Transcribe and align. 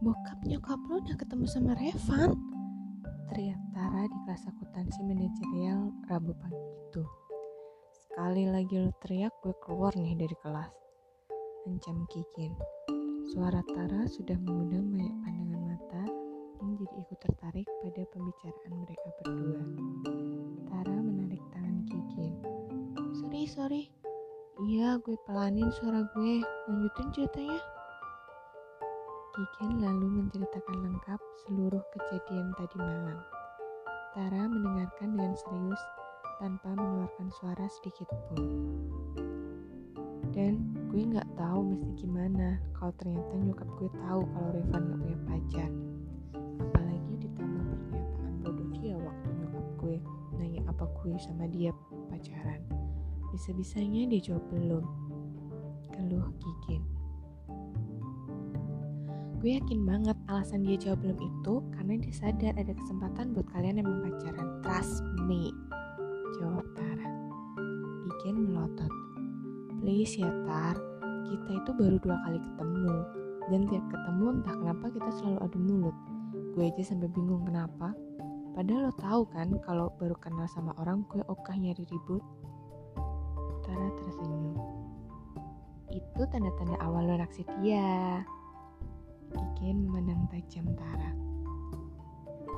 Bokap 0.00 0.40
nyokap 0.48 0.80
lo 0.88 0.96
udah 0.96 1.12
ketemu 1.12 1.44
sama 1.44 1.76
Revan 1.76 2.32
Teriak 3.28 3.60
Tara 3.76 4.08
di 4.08 4.18
kelas 4.24 4.48
akuntansi 4.48 5.00
manajerial 5.04 5.92
Rabu 6.08 6.32
pagi 6.40 6.56
itu 6.88 7.04
Sekali 7.92 8.48
lagi 8.48 8.80
lo 8.80 8.96
teriak 9.04 9.36
gue 9.44 9.52
keluar 9.60 9.92
nih 9.92 10.16
dari 10.16 10.36
kelas 10.40 10.72
Ancam 11.68 12.08
Kikin 12.08 12.56
Suara 13.28 13.60
Tara 13.76 14.08
sudah 14.08 14.40
mengundang 14.40 14.88
banyak 14.88 15.16
pandangan 15.20 15.62
mata 15.68 16.04
yang 16.64 16.72
jadi 16.80 16.94
ikut 17.04 17.18
tertarik 17.20 17.68
pada 17.84 18.02
pembicaraan 18.12 18.72
mereka 18.80 19.08
berdua. 19.20 19.62
Tara 20.68 20.96
menarik 21.00 21.44
tangan 21.52 21.78
Kikin. 21.88 22.34
Sorry, 23.20 23.42
sorry. 23.48 23.82
Iya, 24.60 25.00
gue 25.00 25.16
pelanin 25.24 25.72
suara 25.80 26.04
gue. 26.12 26.44
Lanjutin 26.68 27.08
ceritanya. 27.16 27.60
Kikin 29.30 29.78
lalu 29.78 30.10
menceritakan 30.10 30.90
lengkap 30.90 31.20
seluruh 31.46 31.78
kejadian 31.94 32.50
tadi 32.58 32.82
malam. 32.82 33.14
Tara 34.10 34.42
mendengarkan 34.50 35.14
dengan 35.14 35.38
serius 35.38 35.78
tanpa 36.42 36.74
mengeluarkan 36.74 37.30
suara 37.38 37.62
sedikit 37.78 38.10
pun. 38.26 38.42
Dan 40.34 40.74
gue 40.90 41.14
nggak 41.14 41.30
tahu 41.38 41.62
mesti 41.62 41.90
gimana 42.02 42.58
kalau 42.74 42.90
ternyata 42.98 43.34
nyokap 43.38 43.70
gue 43.78 43.90
tahu 44.02 44.20
kalau 44.34 44.48
Revan 44.50 44.82
nggak 44.82 44.98
punya 44.98 45.18
pacar. 45.30 45.70
Apalagi 46.58 47.12
ditambah 47.22 47.64
pernyataan 47.70 48.34
bodoh 48.42 48.68
dia 48.82 48.94
waktu 48.98 49.28
nyokap 49.30 49.66
gue 49.78 49.96
nanya 50.42 50.60
apa 50.66 50.84
gue 50.90 51.14
sama 51.22 51.46
dia 51.46 51.70
pacaran. 52.10 52.66
Bisa-bisanya 53.30 54.10
dia 54.10 54.34
jawab 54.34 54.42
belum. 54.50 54.82
Keluh 55.94 56.34
Kikin. 56.42 56.99
Gue 59.40 59.56
yakin 59.56 59.88
banget 59.88 60.20
alasan 60.28 60.68
dia 60.68 60.76
jawab 60.76 61.00
belum 61.00 61.16
itu 61.16 61.54
karena 61.72 61.96
dia 61.96 62.12
sadar 62.12 62.52
ada 62.60 62.76
kesempatan 62.76 63.32
buat 63.32 63.48
kalian 63.56 63.80
yang 63.80 63.88
pacaran. 63.88 64.60
Trust 64.60 65.00
me. 65.24 65.48
Jawab 66.36 66.68
Tara. 66.76 67.08
Kikin 68.04 68.36
melotot. 68.36 68.92
Please 69.80 70.20
ya 70.20 70.28
Tar, 70.44 70.76
kita 71.24 71.50
itu 71.56 71.70
baru 71.72 71.96
dua 72.04 72.20
kali 72.20 72.36
ketemu. 72.36 72.94
Dan 73.48 73.60
tiap 73.72 73.84
ketemu 73.88 74.24
entah 74.28 74.56
kenapa 74.60 74.86
kita 74.92 75.08
selalu 75.08 75.38
adu 75.40 75.58
mulut. 75.64 75.96
Gue 76.52 76.68
aja 76.68 76.82
sampai 76.84 77.08
bingung 77.08 77.48
kenapa. 77.48 77.96
Padahal 78.52 78.92
lo 78.92 78.94
tahu 79.00 79.22
kan 79.32 79.48
kalau 79.64 79.88
baru 79.96 80.20
kenal 80.20 80.44
sama 80.52 80.76
orang 80.76 81.00
gue 81.08 81.24
ogah 81.32 81.56
nyari 81.56 81.80
ribut. 81.88 82.20
Tara 83.64 83.88
tersenyum. 84.04 84.60
Itu 85.96 86.28
tanda-tanda 86.28 86.76
awal 86.84 87.08
lo 87.08 87.16
naksir 87.16 87.48
dia. 87.64 88.20
Kikin 89.50 89.90
memandang 89.90 90.30
tajam 90.30 90.66
Tara. 90.78 91.10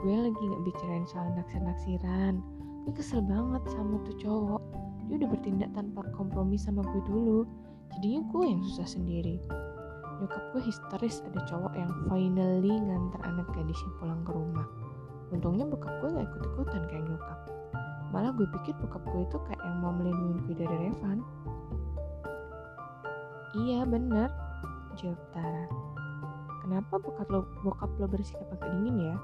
Gue 0.05 0.17
lagi 0.29 0.37
gak 0.39 0.63
bicarain 0.69 1.07
soal 1.09 1.33
naksir-naksiran. 1.33 2.45
Gue 2.85 2.93
kesel 2.93 3.25
banget 3.25 3.65
sama 3.73 3.97
tuh 4.05 4.17
cowok. 4.21 4.63
Dia 5.09 5.25
udah 5.25 5.31
bertindak 5.33 5.71
tanpa 5.73 6.05
kompromi 6.13 6.61
sama 6.61 6.85
gue 6.85 7.03
dulu. 7.09 7.49
Jadinya 7.97 8.21
gue 8.29 8.45
yang 8.45 8.61
susah 8.67 8.89
sendiri. 8.99 9.41
Nyokap 10.21 10.43
gue 10.53 10.63
histeris 10.69 11.25
ada 11.33 11.41
cowok 11.49 11.73
yang 11.75 11.91
finally 12.07 12.75
nganter 12.77 13.21
anak 13.25 13.49
gadisnya 13.57 13.91
pulang 13.97 14.21
ke 14.23 14.31
rumah. 14.37 14.69
Untungnya 15.33 15.65
bokap 15.65 15.97
gue 16.05 16.13
gak 16.13 16.27
ikut-ikutan 16.29 16.83
kayak 16.93 17.05
nyokap. 17.09 17.39
Malah 18.13 18.37
gue 18.37 18.47
pikir 18.61 18.77
bokap 18.85 19.03
gue 19.09 19.23
itu 19.25 19.39
kayak 19.49 19.63
yang 19.65 19.81
mau 19.81 19.97
melindungi 19.97 20.39
gue 20.45 20.57
dari 20.61 20.77
Revan. 20.91 21.19
Iya 23.53 23.85
bener, 23.89 24.29
jawab 25.01 25.21
Tara. 25.33 25.82
Kenapa 26.63 26.95
bokap 27.03 27.27
lo, 27.27 27.43
bokap 27.67 27.91
lo 27.99 28.07
bersikap 28.07 28.47
agak 28.55 28.71
dingin 28.71 29.11
ya? 29.11 29.17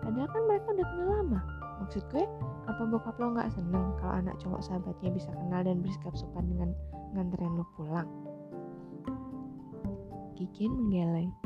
Padahal 0.00 0.28
kan 0.32 0.42
mereka 0.48 0.66
udah 0.72 0.86
kenal 0.88 1.08
lama. 1.12 1.40
Maksud 1.84 2.02
gue, 2.08 2.24
apa 2.64 2.82
bokap 2.88 3.20
lo 3.20 3.36
nggak 3.36 3.52
seneng 3.52 3.92
kalau 4.00 4.14
anak 4.16 4.34
cowok 4.40 4.64
sahabatnya 4.64 5.12
bisa 5.12 5.28
kenal 5.36 5.60
dan 5.60 5.84
bersikap 5.84 6.16
sopan 6.16 6.48
dengan 6.48 6.70
nganterin 7.12 7.52
lo 7.52 7.68
pulang? 7.76 8.08
Kikin 10.40 10.72
menggeleng. 10.72 11.36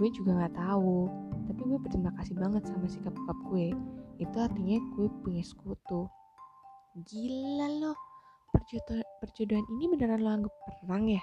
Gue 0.00 0.08
juga 0.08 0.40
nggak 0.40 0.56
tahu, 0.56 1.12
tapi 1.52 1.60
gue 1.68 1.78
berterima 1.78 2.12
kasih 2.16 2.34
banget 2.40 2.64
sama 2.64 2.88
sikap 2.88 3.12
bokap 3.12 3.38
gue. 3.52 3.66
Itu 4.24 4.36
artinya 4.40 4.80
gue 4.96 5.06
punya 5.20 5.44
sekutu. 5.44 6.08
Gila 6.96 7.68
lo, 7.76 7.92
perjodohan 9.20 9.66
ini 9.76 9.84
beneran 9.92 10.20
lo 10.24 10.30
anggap 10.32 10.54
perang 10.64 11.12
ya? 11.12 11.22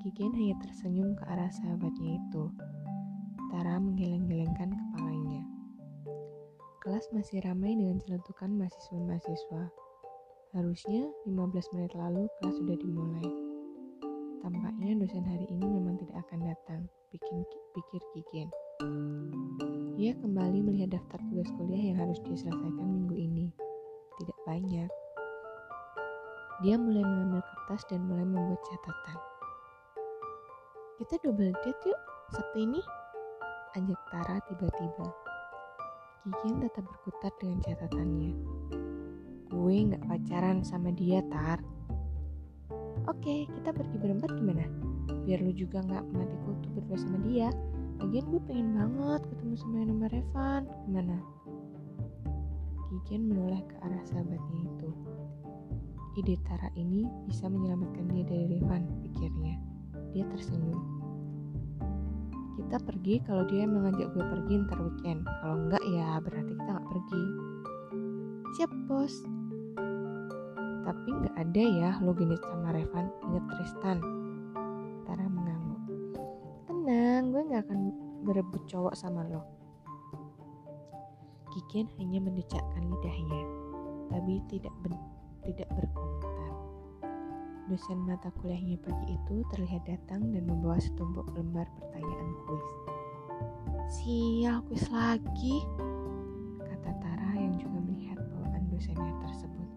Kikin 0.00 0.32
hanya 0.32 0.56
tersenyum 0.64 1.12
ke 1.12 1.24
arah 1.28 1.52
sahabatnya 1.52 2.16
itu. 2.16 2.48
Tara 3.52 3.76
menggeleng-gelengkan 3.76 4.72
kepalanya. 4.72 5.42
Kelas 6.80 7.04
masih 7.12 7.44
ramai 7.44 7.76
dengan 7.76 8.00
celentukan 8.00 8.48
mahasiswa-mahasiswa. 8.56 9.62
Harusnya 10.56 11.04
15 11.28 11.74
menit 11.76 11.92
lalu 11.92 12.24
kelas 12.40 12.56
sudah 12.56 12.76
dimulai. 12.80 13.28
Tampaknya 14.40 14.96
dosen 14.96 15.22
hari 15.28 15.44
ini 15.52 15.66
memang 15.68 16.00
tidak 16.00 16.24
akan 16.24 16.40
datang, 16.48 16.80
bikin 17.12 17.44
pikir 17.76 18.02
Kikin. 18.16 18.48
Dia 20.00 20.16
kembali 20.16 20.64
melihat 20.64 20.96
daftar 20.96 21.20
tugas 21.28 21.52
kuliah 21.60 21.92
yang 21.92 22.00
harus 22.00 22.16
diselesaikan 22.24 22.88
minggu 22.88 23.12
ini. 23.20 23.46
Tidak 24.16 24.38
banyak. 24.48 24.88
Dia 26.64 26.76
mulai 26.80 27.04
mengambil 27.04 27.44
kertas 27.44 27.84
dan 27.92 28.08
mulai 28.08 28.24
membuat 28.24 28.64
catatan. 28.64 29.29
Kita 31.00 31.16
double 31.24 31.56
date 31.64 31.80
yuk, 31.88 31.96
Sabtu 32.28 32.60
ini? 32.60 32.76
Ajak 33.72 33.96
Tara 34.12 34.36
tiba-tiba. 34.52 35.08
Kikin 36.28 36.60
tetap 36.60 36.84
berkutat 36.84 37.32
dengan 37.40 37.64
catatannya. 37.64 38.32
Gue 39.48 39.88
gak 39.88 40.04
pacaran 40.04 40.60
sama 40.60 40.92
dia, 40.92 41.24
Tar. 41.32 41.64
Oke, 43.08 43.48
kita 43.48 43.72
pergi 43.72 43.96
berempat 43.96 44.28
gimana? 44.36 44.68
Biar 45.24 45.40
lu 45.40 45.56
juga 45.56 45.80
gak 45.88 46.04
mati 46.12 46.36
kutu 46.44 46.68
berdua 46.76 47.00
sama 47.00 47.16
dia. 47.24 47.48
Lagian 48.04 48.28
gue 48.28 48.42
pengen 48.44 48.76
banget 48.76 49.24
ketemu 49.24 49.54
sama 49.56 49.74
yang 49.80 49.88
nama 49.96 50.06
Revan. 50.12 50.62
Gimana? 50.84 51.16
Kikin 52.92 53.24
menoleh 53.24 53.64
ke 53.64 53.74
arah 53.88 54.04
sahabatnya 54.04 54.68
itu. 54.68 54.92
Ide 56.20 56.36
Tara 56.44 56.68
ini 56.76 57.08
bisa 57.24 57.48
menyelamatkan 57.48 58.04
dia 58.12 58.28
dari 58.28 58.60
Revan, 58.60 58.84
pikirnya. 59.00 59.56
Dia 60.10 60.26
tersenyum. 60.26 60.89
Kita 62.70 62.86
pergi 62.86 63.18
kalau 63.26 63.42
dia 63.50 63.66
mengajak 63.66 64.14
gue 64.14 64.22
pergi 64.30 64.62
ntar 64.62 64.78
weekend. 64.78 65.26
Kalau 65.42 65.58
enggak 65.58 65.82
ya 65.90 66.22
berarti 66.22 66.54
kita 66.54 66.70
nggak 66.70 66.86
pergi. 66.86 67.24
Siap 68.54 68.70
bos. 68.86 69.14
Tapi 70.86 71.08
nggak 71.10 71.34
ada 71.34 71.62
ya 71.66 71.90
lo 71.98 72.14
genit 72.14 72.38
sama 72.46 72.70
Revan. 72.70 73.10
Ingat 73.26 73.44
Tristan. 73.50 73.98
Tara 75.02 75.26
mengangguk. 75.26 75.82
Tenang, 76.70 77.34
gue 77.34 77.42
nggak 77.50 77.62
akan 77.66 77.78
berebut 78.22 78.62
cowok 78.70 78.94
sama 78.94 79.26
lo. 79.26 79.42
Kikin 81.50 81.90
hanya 81.98 82.22
mendecakkan 82.22 82.86
lidahnya, 82.86 83.42
tapi 84.14 84.38
tidak 84.46 84.70
tidak 85.42 85.66
berkomentar. 85.74 86.29
Dosen 87.70 88.02
mata 88.02 88.34
kuliahnya 88.42 88.82
pagi 88.82 89.14
itu 89.14 89.46
terlihat 89.54 89.86
datang 89.86 90.34
dan 90.34 90.42
membawa 90.42 90.74
setumpuk 90.82 91.30
lembar 91.38 91.70
pertanyaan 91.78 92.30
kuis. 92.42 92.66
Sial 93.94 94.58
kuis 94.66 94.90
lagi, 94.90 95.62
kata 96.66 96.90
Tara 96.98 97.30
yang 97.38 97.54
juga 97.62 97.78
melihat 97.78 98.18
bawaan 98.26 98.66
dosennya 98.74 99.14
tersebut. 99.22 99.70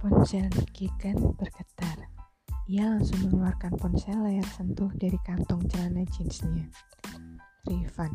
Ponsel 0.00 0.48
Kikan 0.72 1.36
bergetar. 1.36 1.49
Ia 2.70 2.86
langsung 2.86 3.26
mengeluarkan 3.26 3.82
ponsel 3.82 4.14
layar 4.22 4.46
sentuh 4.54 4.86
dari 4.94 5.18
kantong 5.26 5.66
celana 5.74 6.06
jeansnya. 6.06 6.70
Rifan. 7.66 8.14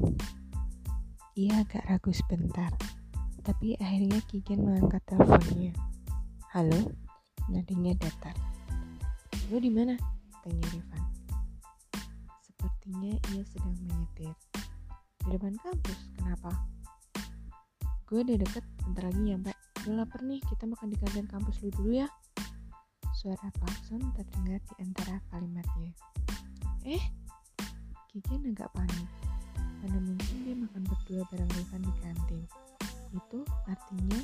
Ia 1.35 1.59
agak 1.59 1.83
ragu 1.91 2.15
sebentar, 2.15 2.71
tapi 3.43 3.75
akhirnya 3.83 4.23
Kigen 4.31 4.63
mengangkat 4.63 5.03
teleponnya. 5.11 5.75
Halo, 6.55 6.87
nadanya 7.51 7.99
datar. 7.99 8.31
Lo 9.51 9.59
di 9.59 9.67
mana? 9.67 9.99
Tanya 10.39 10.63
Rifan. 10.71 11.03
Sepertinya 12.39 13.11
ia 13.35 13.43
sedang 13.51 13.75
menyetir. 13.83 14.31
Di 15.19 15.35
depan 15.35 15.59
kampus, 15.59 15.99
kenapa? 16.15 16.55
Gue 18.07 18.23
udah 18.23 18.39
deket, 18.39 18.63
bentar 18.87 19.03
lagi 19.03 19.19
nyampe. 19.19 19.51
Gue 19.83 19.99
lapar 19.99 20.23
nih, 20.23 20.39
kita 20.47 20.63
makan 20.63 20.95
di 20.95 20.97
kantin 21.03 21.27
kampus 21.27 21.59
lu 21.59 21.75
dulu 21.75 21.91
ya. 21.91 22.07
Suara 23.25 23.49
klakson 23.57 24.05
terdengar 24.13 24.61
di 24.61 24.73
antara 24.85 25.17
kalimatnya. 25.33 25.89
Eh, 26.85 27.01
Kikin 28.13 28.53
agak 28.53 28.69
panik. 28.69 29.09
Mana 29.81 29.97
mungkin 29.97 30.45
dia 30.45 30.53
makan 30.53 30.85
berdua 30.85 31.25
bareng 31.33 31.49
Rifan 31.57 31.81
di 31.81 31.93
kantin. 32.05 32.45
Itu 33.17 33.41
artinya 33.65 34.21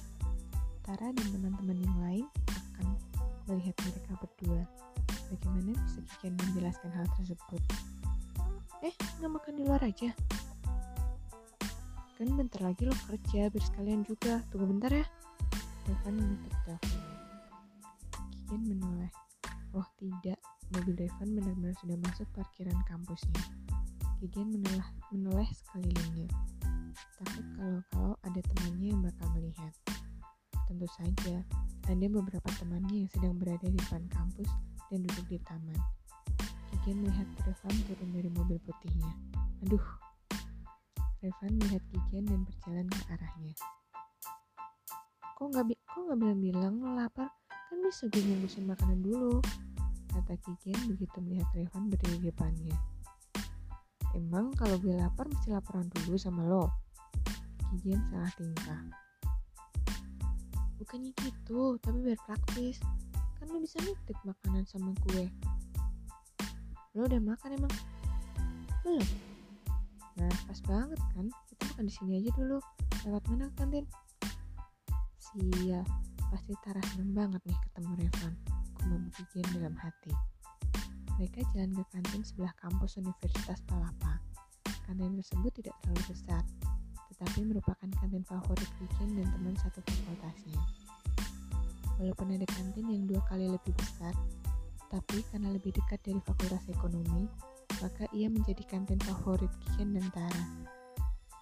Tara 0.86 1.10
dan 1.18 1.28
teman-teman 1.34 1.82
yang 1.82 1.98
lain 1.98 2.26
akan 2.46 2.94
melihat 3.50 3.74
mereka 3.82 4.22
berdua. 4.22 4.62
Bagaimana 5.34 5.74
bisa 5.82 6.00
Kikian 6.06 6.38
menjelaskan 6.38 6.94
hal 6.94 7.10
tersebut? 7.18 7.62
Eh, 8.86 8.94
nggak 9.18 9.34
makan 9.34 9.54
di 9.58 9.64
luar 9.66 9.82
aja? 9.82 10.14
Kan 12.22 12.38
bentar 12.38 12.70
lagi 12.70 12.86
lo 12.86 12.94
kerja, 13.10 13.50
biar 13.50 13.66
sekalian 13.66 14.06
juga. 14.06 14.46
Tunggu 14.54 14.78
bentar 14.78 14.94
ya. 14.94 15.06
Revan 15.90 16.22
menutup 16.22 16.54
teleponnya. 16.70 17.01
Kikian 18.52 18.68
menoleh. 18.68 19.08
Oh 19.72 19.88
tidak, 19.96 20.36
mobil 20.76 20.92
Revan 21.00 21.40
benar-benar 21.40 21.72
sudah 21.80 21.96
masuk 22.04 22.28
parkiran 22.36 22.76
kampusnya. 22.84 23.40
Kikian 24.20 24.52
menoleh, 24.52 24.84
menoleh 25.08 25.48
sekelilingnya. 25.56 26.28
Takut 27.16 27.48
kalau-kalau 27.56 28.20
ada 28.28 28.44
temannya 28.44 28.92
yang 28.92 29.00
bakal 29.08 29.32
melihat. 29.40 29.72
Tentu 30.68 30.84
saja, 31.00 31.48
ada 31.88 32.06
beberapa 32.12 32.52
temannya 32.60 33.08
yang 33.08 33.10
sedang 33.16 33.40
berada 33.40 33.64
di 33.64 33.72
depan 33.72 34.04
kampus 34.12 34.52
dan 34.92 35.00
duduk 35.00 35.32
di 35.32 35.40
taman. 35.48 35.80
Kikian 36.76 37.08
melihat 37.08 37.32
Revan 37.48 37.76
turun 37.88 38.10
dari 38.12 38.28
mobil 38.36 38.60
putihnya. 38.68 39.16
Aduh, 39.64 39.86
Revan 41.24 41.56
melihat 41.56 41.80
Kikian 41.88 42.28
dan 42.28 42.44
berjalan 42.44 42.88
ke 42.92 43.00
arahnya. 43.16 43.56
Kok 45.40 45.56
nggak 45.56 45.72
kok 45.72 46.02
nggak 46.04 46.20
bilang-bilang 46.20 46.84
lo 46.84 47.00
lapar? 47.00 47.32
Kan 47.72 47.80
bisa 47.88 48.04
gue 48.12 48.20
bungkusin 48.20 48.68
makanan 48.68 49.00
dulu. 49.00 49.40
Kata 50.12 50.36
Kikian 50.44 50.92
begitu 50.92 51.24
melihat 51.24 51.48
Revan 51.56 51.88
berdiri 51.88 52.20
di 52.20 52.28
depannya. 52.28 52.76
Emang 54.12 54.52
kalau 54.60 54.76
gue 54.76 54.92
lapar 54.92 55.24
mesti 55.32 55.56
laporan 55.56 55.88
dulu 55.88 56.20
sama 56.20 56.44
lo? 56.44 56.68
Kikian 57.72 58.04
salah 58.12 58.28
tingkah. 58.36 58.82
Bukannya 60.84 61.16
gitu, 61.16 61.80
tapi 61.80 62.12
biar 62.12 62.20
praktis. 62.28 62.84
Kan 63.40 63.48
lo 63.56 63.64
bisa 63.64 63.80
nitip 63.80 64.20
makanan 64.28 64.68
sama 64.68 64.92
gue. 65.08 65.32
Lo 66.92 67.08
udah 67.08 67.24
makan 67.24 67.56
emang? 67.56 67.74
Belum? 68.84 69.08
Nah, 70.20 70.28
pas 70.28 70.60
banget 70.68 71.00
kan? 71.16 71.32
Kita 71.48 71.72
makan 71.72 71.88
di 71.88 71.94
sini 71.96 72.12
aja 72.20 72.36
dulu. 72.36 72.60
Lewat 73.08 73.24
mana 73.32 73.48
kantin? 73.56 73.88
Sial, 75.24 75.88
pasti 76.32 76.56
Tara 76.64 76.80
seneng 76.96 77.12
banget 77.12 77.44
nih 77.44 77.60
ketemu 77.68 77.92
Revan. 78.08 78.34
Kumam 78.80 79.04
Kikian 79.12 79.48
dalam 79.52 79.76
hati. 79.76 80.16
Mereka 81.20 81.44
jalan 81.52 81.76
ke 81.76 81.84
kantin 81.92 82.24
sebelah 82.24 82.56
kampus 82.56 82.96
Universitas 82.96 83.60
Palapa. 83.68 84.24
Kantin 84.88 85.20
tersebut 85.20 85.52
tidak 85.60 85.76
terlalu 85.84 86.04
besar, 86.08 86.44
tetapi 87.12 87.44
merupakan 87.44 87.90
kantin 88.00 88.24
favorit 88.24 88.72
Kikian 88.80 89.20
dan 89.20 89.28
teman 89.28 89.56
satu 89.60 89.84
fakultasnya. 89.84 90.62
Walaupun 92.00 92.34
ada 92.34 92.48
kantin 92.48 92.88
yang 92.88 93.04
dua 93.06 93.22
kali 93.28 93.52
lebih 93.52 93.76
besar, 93.76 94.16
tapi 94.88 95.22
karena 95.36 95.52
lebih 95.52 95.76
dekat 95.76 96.00
dari 96.02 96.18
fakultas 96.24 96.64
ekonomi, 96.72 97.28
maka 97.84 98.08
ia 98.16 98.32
menjadi 98.32 98.64
kantin 98.72 98.98
favorit 99.04 99.52
Kian 99.76 99.92
dan 99.92 100.08
Tara. 100.16 100.44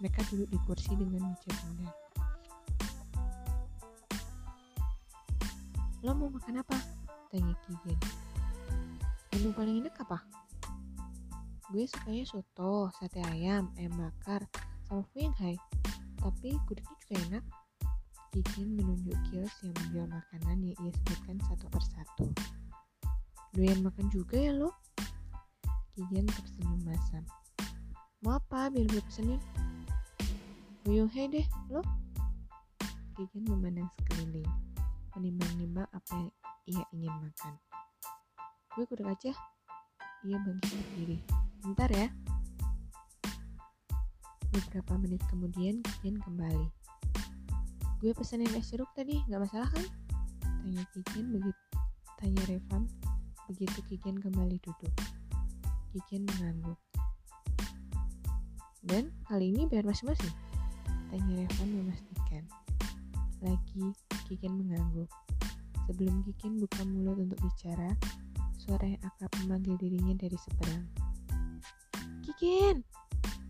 Mereka 0.02 0.26
duduk 0.34 0.50
di 0.50 0.60
kursi 0.66 0.98
dengan 0.98 1.30
meja 1.30 1.52
bunda. 1.62 2.09
Lo 6.00 6.16
mau 6.16 6.32
makan 6.32 6.64
apa? 6.64 6.80
Tanya 7.28 7.52
Kian. 7.68 8.00
Menu 9.36 9.52
paling 9.52 9.84
enak 9.84 10.00
apa? 10.00 10.24
Gue 11.68 11.92
sukanya 11.92 12.24
soto, 12.24 12.88
sate 12.96 13.20
ayam, 13.20 13.68
ayam 13.76 13.92
bakar, 14.00 14.48
sama 14.88 15.04
fuyeng 15.12 15.36
hai. 15.44 15.60
Tapi 16.24 16.56
gudegnya 16.72 16.96
juga 17.04 17.16
enak. 17.28 17.44
Kikin 18.32 18.80
menunjuk 18.80 19.20
kios 19.28 19.52
yang 19.60 19.76
menjual 19.76 20.08
makanan 20.08 20.58
yang 20.72 20.78
ia 20.88 20.92
sebutkan 21.04 21.38
satu 21.52 21.68
persatu. 21.68 22.26
Doyan 23.52 23.84
makan 23.84 24.08
juga 24.08 24.40
ya 24.40 24.56
lo? 24.56 24.72
Kigen 25.92 26.32
tersenyum 26.32 26.80
masam. 26.88 27.28
Mau 28.24 28.40
apa 28.40 28.72
biar 28.72 28.88
gue 28.88 29.04
pesenin? 29.04 29.42
Buyung 30.88 31.12
hei 31.12 31.28
deh, 31.28 31.48
lo? 31.68 31.84
Kigen 33.20 33.52
memandang 33.52 33.92
sekeliling, 34.00 34.48
menimbang-nimbang 35.20 35.84
apa 35.92 36.16
yang 36.16 36.32
ia 36.64 36.84
ingin 36.96 37.14
makan. 37.20 37.54
Gue 38.72 38.88
kuda 38.88 39.04
aja. 39.12 39.36
Ia 40.24 40.38
bangkit 40.40 40.72
berdiri. 40.72 41.18
Bentar 41.60 41.92
ya. 41.92 42.08
Beberapa 44.56 44.96
menit 44.96 45.20
kemudian 45.28 45.84
Kigen 45.84 46.24
kembali. 46.24 46.68
Gue 48.00 48.16
pesenin 48.16 48.48
es 48.56 48.72
jeruk 48.72 48.88
tadi, 48.96 49.20
gak 49.28 49.44
masalah 49.44 49.68
kan? 49.68 49.84
Tanya 50.64 50.84
Kigen 50.96 51.36
begitu. 51.36 51.64
Tanya 52.16 52.44
Revan 52.48 52.88
begitu 53.52 53.80
Kigen 53.92 54.16
kembali 54.24 54.56
duduk. 54.64 54.94
Kikian 55.92 56.24
mengangguk. 56.24 56.80
Dan 58.80 59.12
kali 59.28 59.52
ini 59.52 59.68
bayar 59.68 59.84
masing-masing? 59.84 60.32
Tanya 61.12 61.44
Revan 61.44 61.70
memastikan. 61.76 62.44
Lagi, 63.44 63.92
Kikin 64.30 64.62
mengangguk. 64.62 65.10
Sebelum 65.90 66.22
Kikin 66.22 66.62
buka 66.62 66.86
mulut 66.86 67.18
untuk 67.18 67.42
bicara, 67.42 67.98
suara 68.62 68.86
yang 68.86 69.02
akrab 69.02 69.34
memanggil 69.42 69.74
dirinya 69.82 70.14
dari 70.14 70.38
seberang. 70.38 70.86
Kikin! 72.22 72.86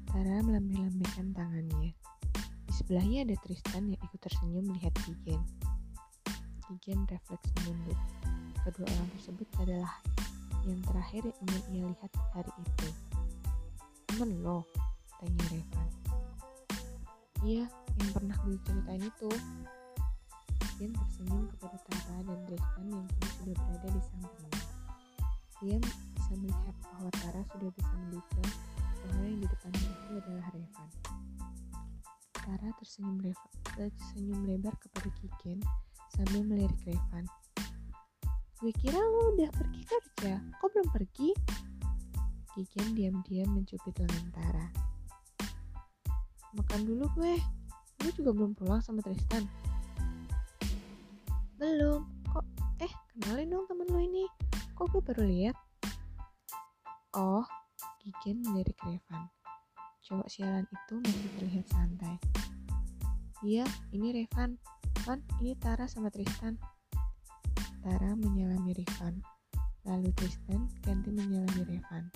Tara 0.08 0.40
melambih-lambihkan 0.40 1.36
tangannya. 1.36 1.92
Di 2.40 2.72
sebelahnya 2.72 3.28
ada 3.28 3.36
Tristan 3.44 3.92
yang 3.92 4.00
ikut 4.00 4.20
tersenyum 4.24 4.72
melihat 4.72 4.96
Kikin. 5.04 5.44
Kikin 6.72 7.04
refleks 7.12 7.52
menunduk. 7.60 8.00
Kedua 8.64 8.88
orang 8.88 9.10
tersebut 9.20 9.48
adalah 9.60 10.00
yang 10.64 10.80
terakhir 10.88 11.28
yang 11.28 11.38
ingin 11.44 11.64
ia 11.76 11.84
lihat 11.92 12.12
hari 12.32 12.52
itu. 12.56 12.90
Temen 14.08 14.40
lo? 14.40 14.64
Tanya 15.20 15.44
Revan. 15.52 15.90
Iya, 17.44 17.66
yang 18.00 18.10
pernah 18.16 18.36
gue 18.48 18.56
ceritain 18.64 19.04
itu. 19.04 19.32
Ian 20.80 20.96
tersenyum 20.96 21.44
kepada 21.52 21.76
Tara 21.92 22.24
dan 22.24 22.40
Tristan 22.48 22.86
yang 22.88 23.04
kini 23.12 23.28
sudah 23.36 23.56
berada 23.60 23.88
di 23.92 24.02
sampingnya. 24.08 24.62
Ia 25.60 25.78
bisa 25.84 26.34
melihat 26.40 26.76
bahwa 26.88 27.10
Tara 27.20 27.42
sudah 27.52 27.70
bisa 27.76 27.94
menduga 28.00 28.44
bahwa 29.04 29.24
yang 29.28 29.40
di 29.44 29.48
depannya 29.52 29.90
itu 29.92 30.12
adalah 30.24 30.48
Revan. 30.56 30.90
Tara 32.32 32.70
tersenyum, 32.80 33.18
Revan, 33.20 33.52
tersenyum 33.76 34.40
lebar 34.48 34.72
kepada 34.80 35.10
Kiken 35.20 35.60
sambil 36.16 36.48
melirik 36.48 36.80
Revan. 36.88 37.28
Gue 38.64 38.72
kira 38.80 39.04
lo 39.04 39.36
udah 39.36 39.52
pergi 39.52 39.84
kerja, 39.84 40.40
kok 40.40 40.70
belum 40.72 40.88
pergi? 40.96 41.36
Kikian 42.56 42.96
diam-diam 42.96 43.52
mencubit 43.52 44.00
lengan 44.00 44.28
Tara. 44.32 44.68
Makan 46.56 46.88
dulu 46.88 47.04
gue, 47.20 47.36
gue 48.00 48.12
juga 48.16 48.32
belum 48.32 48.56
pulang 48.56 48.80
sama 48.80 49.04
Tristan. 49.04 49.44
Belum, 51.60 52.08
kok 52.32 52.48
eh 52.80 52.88
kenalin 53.12 53.52
dong 53.52 53.68
temen 53.68 53.84
lo 53.92 54.00
ini, 54.00 54.24
kok 54.80 54.88
gue 54.96 55.04
baru 55.04 55.28
lihat? 55.28 55.60
Oh, 57.12 57.44
Kikian 58.00 58.40
melirik 58.48 58.80
Revan. 58.80 59.28
Cowok 60.08 60.32
sialan 60.32 60.64
itu 60.64 60.96
masih 61.04 61.30
terlihat 61.36 61.68
santai. 61.68 62.16
Iya, 63.44 63.68
ini 63.92 64.16
Revan. 64.16 64.56
Van, 65.04 65.20
ini 65.44 65.52
Tara 65.60 65.84
sama 65.84 66.08
Tristan. 66.08 66.56
Tara 67.84 68.16
menyalami 68.16 68.80
Revan. 68.80 69.20
Lalu 69.84 70.16
Tristan 70.16 70.72
ganti 70.80 71.12
menyalami 71.12 71.76
Revan. 71.76 72.08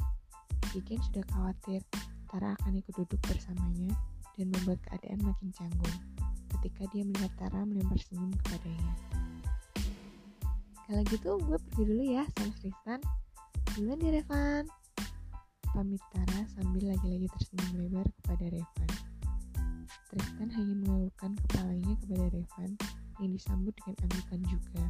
Kikin 0.71 1.03
sudah 1.03 1.27
khawatir 1.35 1.83
Tara 2.31 2.55
akan 2.63 2.79
ikut 2.79 2.95
duduk 2.95 3.19
bersamanya 3.27 3.91
dan 4.39 4.55
membuat 4.55 4.79
keadaan 4.88 5.19
makin 5.19 5.51
canggung 5.51 6.00
ketika 6.47 6.88
dia 6.95 7.03
melihat 7.03 7.35
Tara 7.35 7.67
melempar 7.67 8.00
senyum 8.00 8.31
kepadanya. 8.39 8.95
Kalau 10.84 11.00
gitu 11.08 11.40
gue 11.40 11.58
pergi 11.72 11.84
dulu 11.88 12.04
ya 12.04 12.24
sama 12.36 12.52
Tristan. 12.60 13.00
Duluan 13.72 14.04
ya 14.04 14.12
Revan. 14.20 14.63
Pamit 15.72 16.04
Tara 16.12 16.40
sambil 16.54 16.92
lagi-lagi 16.92 17.28
tersenyum 17.32 17.72
lebar 17.88 18.08
kepada 18.20 18.46
Revan. 18.52 18.92
Tristan 20.12 20.50
hanya 20.52 20.75
mengelukkan 20.84 21.32
kepalanya 21.48 21.96
kepada 22.04 22.25
Revan 22.36 22.72
yang 23.24 23.32
disambut 23.32 23.72
dengan 23.80 23.96
anggukan 24.04 24.42
juga. 24.52 24.86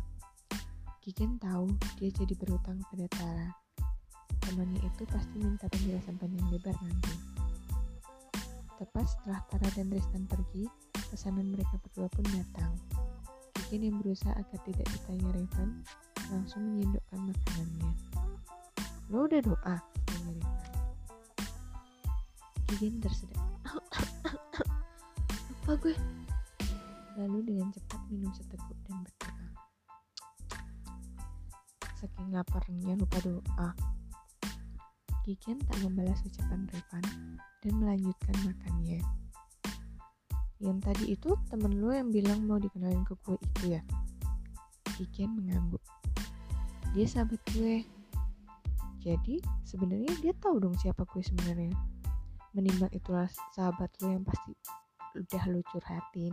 Kiken 1.05 1.37
tahu 1.37 1.69
dia 2.01 2.09
jadi 2.09 2.33
berhutang 2.41 2.81
pada 2.89 3.05
Tara. 3.13 3.49
Temannya 4.49 4.81
itu 4.81 5.05
pasti 5.07 5.37
minta 5.39 5.69
penjelasan 5.69 6.17
panjang 6.17 6.47
lebar 6.49 6.75
nanti. 6.81 7.15
Tepat 8.81 9.05
setelah 9.05 9.45
Tara 9.45 9.69
dan 9.77 9.93
Tristan 9.93 10.25
pergi, 10.25 10.65
pesanan 11.13 11.53
mereka 11.53 11.77
berdua 11.85 12.09
pun 12.09 12.25
datang. 12.33 12.73
Kiken 13.73 13.89
yang 13.89 14.05
berusaha 14.05 14.37
agar 14.37 14.59
tidak 14.69 14.85
ditanya 14.85 15.33
Revan, 15.33 15.81
langsung 16.29 16.61
menyendokkan 16.61 17.25
makanannya. 17.25 17.91
Lo 19.09 19.25
udah 19.25 19.41
doa? 19.41 19.75
Tanya 19.81 20.29
Revan. 20.37 20.61
Kiken 22.69 23.01
tersedak. 23.01 23.41
Apa 25.65 25.73
gue? 25.81 25.97
lalu 27.17 27.49
dengan 27.49 27.73
cepat 27.73 27.97
minum 28.13 28.29
seteguk 28.37 28.77
dan 28.85 29.01
berdoa. 29.01 29.45
Saking 31.97 32.29
laparnya 32.29 32.93
lupa 32.93 33.17
doa. 33.25 33.73
Kiken 35.25 35.57
tak 35.65 35.81
membalas 35.81 36.21
ucapan 36.21 36.69
Revan 36.69 37.05
dan 37.65 37.73
melanjutkan 37.81 38.37
makannya. 38.45 39.22
Yang 40.63 40.77
tadi 40.79 41.05
itu 41.11 41.35
temen 41.51 41.83
lo 41.83 41.91
yang 41.91 42.07
bilang 42.07 42.47
mau 42.47 42.55
dikenalin 42.55 43.03
ke 43.03 43.19
gue 43.27 43.35
itu 43.35 43.75
ya? 43.75 43.81
Kiken 44.95 45.35
mengangguk. 45.35 45.83
Dia 46.95 47.03
sahabat 47.03 47.43
gue. 47.51 47.83
Jadi 49.03 49.43
sebenarnya 49.67 50.15
dia 50.23 50.31
tahu 50.39 50.63
dong 50.63 50.79
siapa 50.79 51.03
gue 51.03 51.19
sebenarnya. 51.19 51.75
Menimbang 52.55 52.95
itulah 52.95 53.27
sahabat 53.51 53.91
lo 53.99 54.15
yang 54.15 54.23
pasti 54.23 54.55
udah 55.19 55.43
lo 55.51 55.59
curhatin. 55.67 56.31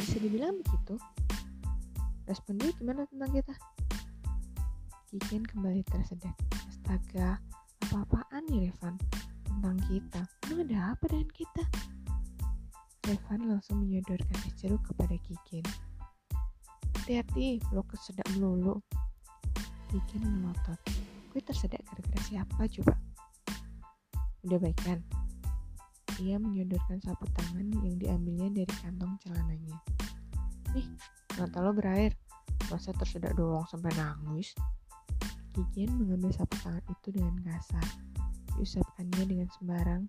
Bisa 0.00 0.16
dibilang 0.16 0.56
begitu. 0.64 0.96
Respon 2.24 2.56
dia 2.56 2.72
gimana 2.80 3.04
tentang 3.04 3.36
kita? 3.36 3.54
Kiken 5.12 5.44
kembali 5.44 5.84
tersedak. 5.92 6.32
Astaga, 6.72 7.36
apa-apaan 7.84 8.48
nih 8.48 8.72
Revan? 8.72 8.96
Tentang 9.44 9.76
kita. 9.92 10.24
Emang 10.48 10.64
ada 10.72 10.96
apa 10.96 11.04
dengan 11.12 11.28
kita? 11.36 11.64
Revan 13.02 13.50
langsung 13.50 13.82
menyodorkan 13.82 14.38
es 14.46 14.54
jeruk 14.62 14.78
kepada 14.86 15.18
Kikin. 15.26 15.66
Hati-hati, 17.02 17.58
lo 17.74 17.82
kesedak 17.82 18.22
melulu. 18.38 18.78
Kikin 19.90 20.22
melotot. 20.22 20.78
Gue 21.34 21.42
tersedak 21.42 21.82
gara-gara 21.82 22.22
siapa 22.22 22.62
coba? 22.70 22.94
Udah 24.46 24.58
baik 24.62 24.78
kan? 24.86 25.02
Ia 26.22 26.38
menyodorkan 26.38 27.02
sapu 27.02 27.26
tangan 27.34 27.74
yang 27.82 27.98
diambilnya 27.98 28.62
dari 28.62 28.74
kantong 28.86 29.18
celananya. 29.26 29.82
Nih, 30.70 30.86
mata 31.42 31.58
lo 31.58 31.74
berair. 31.74 32.14
Masa 32.70 32.94
tersedak 32.94 33.34
doang 33.34 33.66
sampai 33.66 33.90
nangis? 33.98 34.54
Kikin 35.58 35.90
mengambil 35.98 36.30
sapu 36.30 36.54
tangan 36.62 36.86
itu 36.86 37.10
dengan 37.10 37.34
kasar. 37.50 37.82
Diusapkannya 38.54 39.26
dengan 39.26 39.48
sembarang, 39.58 40.06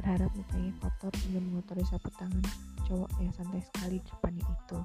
berharap 0.00 0.30
mukanya 0.32 0.72
kotor 0.80 1.12
hingga 1.26 1.40
mengotori 1.40 1.84
sapu 1.84 2.08
tangan 2.16 2.44
cowok 2.88 3.10
yang 3.20 3.32
santai 3.36 3.62
sekali 3.62 3.96
di 4.00 4.08
depannya 4.08 4.44
itu. 4.44 4.78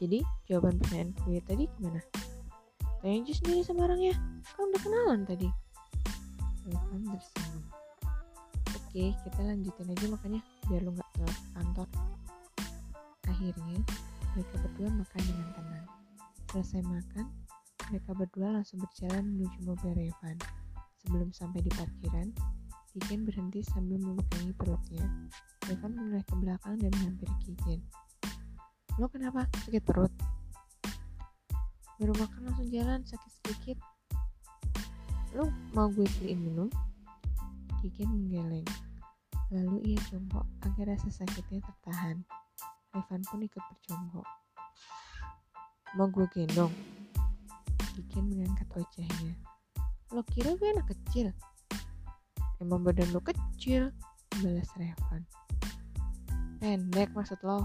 Jadi, 0.00 0.18
jawaban 0.48 0.80
pertanyaan 0.80 1.12
gue 1.28 1.38
tadi 1.44 1.64
gimana? 1.76 2.00
Tanya 3.00 3.16
aja 3.20 3.32
sendiri 3.36 3.60
sama 3.64 3.84
orangnya, 3.84 4.16
kan 4.56 4.64
udah 4.68 4.80
kenalan 4.80 5.20
tadi. 5.28 5.48
Evan 6.68 7.02
tersenyum. 7.10 7.64
Oke, 8.76 9.04
kita 9.12 9.40
lanjutin 9.44 9.92
aja 9.92 10.06
makanya, 10.08 10.40
biar 10.68 10.82
lo 10.84 10.92
gak 10.96 11.10
telat 11.16 11.38
kantor. 11.52 11.88
Akhirnya, 13.28 13.78
mereka 14.32 14.54
berdua 14.64 14.88
makan 14.88 15.20
dengan 15.24 15.48
tenang. 15.52 15.86
Selesai 16.50 16.82
makan, 16.82 17.26
mereka 17.92 18.10
berdua 18.14 18.48
langsung 18.56 18.78
berjalan 18.80 19.24
menuju 19.26 19.58
mobil 19.68 19.92
Revan. 19.96 20.36
Sebelum 21.00 21.28
sampai 21.32 21.64
di 21.64 21.70
parkiran, 21.72 22.28
Kigen 22.90 23.22
berhenti 23.22 23.62
sambil 23.62 24.02
memegangi 24.02 24.50
perutnya. 24.58 25.06
Revan 25.70 25.94
menoleh 25.94 26.26
ke 26.26 26.34
belakang 26.34 26.74
dan 26.82 26.90
menghampiri 26.98 27.34
Kigen. 27.46 27.80
Lo 28.98 29.06
kenapa? 29.06 29.46
Sakit 29.62 29.78
perut? 29.86 30.10
Baru 32.02 32.10
makan 32.18 32.50
langsung 32.50 32.66
jalan, 32.66 33.06
sakit 33.06 33.30
sedikit. 33.30 33.78
Lo 35.38 35.46
mau 35.70 35.86
gue 35.94 36.02
beliin 36.18 36.42
minum? 36.42 36.68
Kigen 37.78 38.10
menggeleng. 38.10 38.66
Lalu 39.54 39.94
ia 39.94 39.98
jongkok 40.10 40.50
agar 40.66 40.98
rasa 40.98 41.14
sakitnya 41.14 41.62
tertahan. 41.62 42.26
Revan 42.90 43.22
pun 43.22 43.46
ikut 43.46 43.62
berjongkok. 43.70 44.26
Mau 45.94 46.10
gue 46.10 46.26
gendong? 46.34 46.74
Kikin 47.94 48.34
mengangkat 48.34 48.66
wajahnya. 48.74 49.38
Lo 50.10 50.26
kira 50.26 50.58
gue 50.58 50.68
anak 50.74 50.90
kecil? 50.90 51.30
Emang 52.60 52.84
badan 52.84 53.08
lo 53.16 53.24
kecil, 53.24 53.88
balas 54.44 54.68
Revan. 54.76 55.24
Pendek 56.60 57.08
maksud 57.16 57.40
lo? 57.40 57.64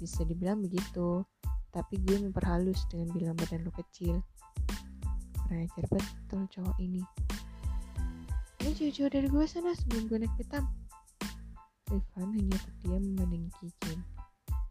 Bisa 0.00 0.24
dibilang 0.24 0.64
begitu, 0.64 1.20
tapi 1.68 2.00
gue 2.00 2.16
memperhalus 2.16 2.88
dengan 2.88 3.12
bilang 3.12 3.36
badan 3.36 3.60
lo 3.60 3.72
kecil. 3.76 4.24
Kurang 5.44 5.68
ajar 5.68 5.84
betul 5.92 6.48
cowok 6.48 6.76
ini. 6.80 7.04
Lo 8.64 8.72
jauh-jauh 8.72 9.12
dari 9.12 9.28
gue 9.28 9.44
sana 9.44 9.76
sebelum 9.76 10.08
gue 10.08 10.24
naik 10.24 10.34
pitam. 10.40 10.64
Revan 11.92 12.32
hanya 12.32 12.56
terdiam 12.56 13.04
memandangi 13.04 13.52
Kikin. 13.60 14.00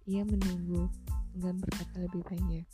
Ia 0.10 0.26
menunggu, 0.26 0.90
enggan 1.38 1.62
berkata 1.62 2.02
lebih 2.02 2.26
banyak. 2.26 2.66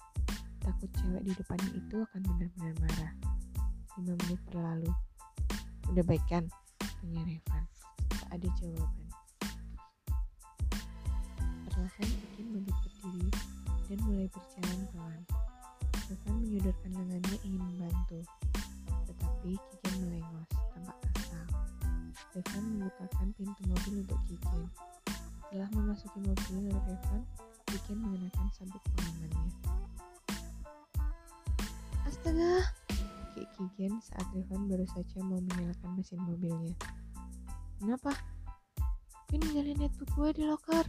Takut 0.64 0.88
cewek 1.04 1.28
di 1.28 1.36
depannya 1.36 1.72
itu 1.76 1.96
akan 2.00 2.22
benar-benar 2.24 2.74
marah. 2.80 3.12
5 4.00 4.08
menit 4.08 4.40
berlalu. 4.48 4.88
Udah 5.90 6.06
baik 6.06 6.22
kan? 6.30 6.46
Tanya 7.02 7.26
Revan. 7.26 7.64
Tak 8.14 8.30
ada 8.30 8.48
jawaban. 8.62 9.08
Perlahan 11.66 12.10
Kikin 12.14 12.46
bangkit 12.54 12.78
berdiri 12.78 13.30
dan 13.90 13.98
mulai 14.06 14.28
berjalan 14.30 14.80
pelan. 14.94 15.22
Revan 16.10 16.36
menyodorkan 16.46 16.92
lengannya 16.94 17.38
ingin 17.42 17.62
membantu. 17.74 18.22
Tetapi 19.10 19.58
Kikin 19.58 19.94
melengos, 20.06 20.50
tampak 20.78 20.98
kesal. 21.10 21.46
Revan 22.38 22.64
membukakan 22.70 23.28
pintu 23.34 23.62
mobil 23.66 23.94
untuk 24.06 24.22
Kikin. 24.30 24.70
Setelah 25.50 25.70
memasuki 25.74 26.20
mobil 26.22 26.70
Revan, 26.70 27.22
Kikin 27.66 27.98
mengenakan 27.98 28.48
sabuk 28.54 28.84
pengamannya. 28.94 29.50
Astaga, 32.06 32.78
Kik 33.40 33.56
Kigen 33.56 34.04
saat 34.04 34.28
Revan 34.36 34.68
baru 34.68 34.84
saja 34.92 35.24
mau 35.24 35.40
menyalakan 35.40 35.96
mesin 35.96 36.20
mobilnya. 36.28 36.76
Kenapa? 37.80 38.12
Gue 39.32 39.40
ninggalin 39.40 39.80
netbook 39.80 40.12
gue 40.12 40.30
di 40.36 40.44
locker. 40.44 40.84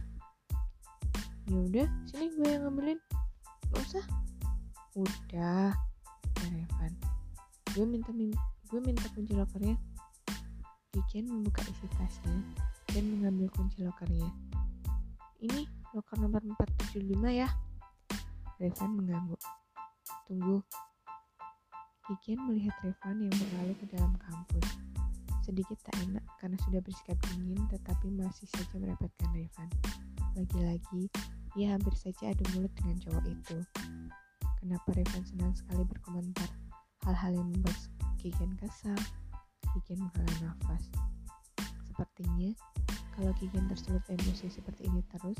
Ya 1.47 1.55
udah, 1.55 1.87
sini 2.11 2.27
gue 2.35 2.51
yang 2.51 2.67
ngambilin. 2.67 2.99
Gak 3.71 3.79
usah. 3.87 4.05
Udah, 4.99 5.71
kata 6.11 6.43
Revan. 6.51 6.91
Gue 7.71 7.87
minta 7.87 8.11
gue 8.67 8.79
minta 8.83 9.07
kunci 9.15 9.31
lokernya. 9.31 9.79
Kiken 10.91 11.31
membuka 11.31 11.63
isi 11.71 11.87
tasnya 11.95 12.35
dan 12.91 13.03
mengambil 13.15 13.47
kunci 13.55 13.79
lokernya. 13.79 14.27
Ini 15.39 15.71
loker 15.95 16.19
nomor 16.19 16.43
475 16.59 17.15
ya. 17.31 17.47
Revan 18.59 18.91
mengangguk. 18.99 19.39
Tunggu, 20.27 20.59
Kikian 22.11 22.43
melihat 22.43 22.75
Revan 22.83 23.23
yang 23.23 23.31
berlalu 23.31 23.71
ke 23.79 23.87
dalam 23.95 24.11
kampus. 24.19 24.67
Sedikit 25.47 25.79
tak 25.79 25.95
enak 26.03 26.19
karena 26.43 26.59
sudah 26.67 26.83
bersikap 26.83 27.15
dingin 27.31 27.63
tetapi 27.71 28.11
masih 28.11 28.51
saja 28.51 28.75
merepotkan 28.83 29.31
Revan. 29.31 29.71
Lagi-lagi, 30.35 31.07
ia 31.55 31.71
hampir 31.71 31.95
saja 31.95 32.35
adu 32.35 32.43
mulut 32.51 32.67
dengan 32.75 32.99
cowok 32.99 33.25
itu. 33.31 33.57
Kenapa 34.59 34.91
Revan 34.91 35.23
senang 35.23 35.55
sekali 35.55 35.87
berkomentar 35.87 36.51
hal-hal 37.07 37.31
yang 37.31 37.47
membuat 37.47 37.79
Kikian 38.19 38.59
kesal? 38.59 38.99
Kikian 39.71 40.03
menghela 40.03 40.51
nafas. 40.51 40.91
Sepertinya, 41.87 42.51
kalau 43.15 43.31
Kikian 43.39 43.71
tersulut 43.71 44.03
emosi 44.11 44.51
seperti 44.51 44.83
ini 44.91 44.99
terus, 45.15 45.39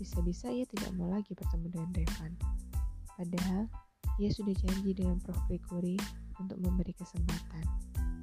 bisa-bisa 0.00 0.48
ia 0.48 0.64
tidak 0.72 0.88
mau 0.96 1.12
lagi 1.12 1.36
bertemu 1.36 1.68
dengan 1.68 1.92
Revan. 1.92 2.32
Padahal, 3.12 3.68
ia 4.18 4.30
sudah 4.34 4.54
janji 4.58 4.90
dengan 4.94 5.22
Prof. 5.22 5.38
Gregory 5.46 5.94
untuk 6.42 6.58
memberi 6.58 6.90
kesempatan. 6.94 7.64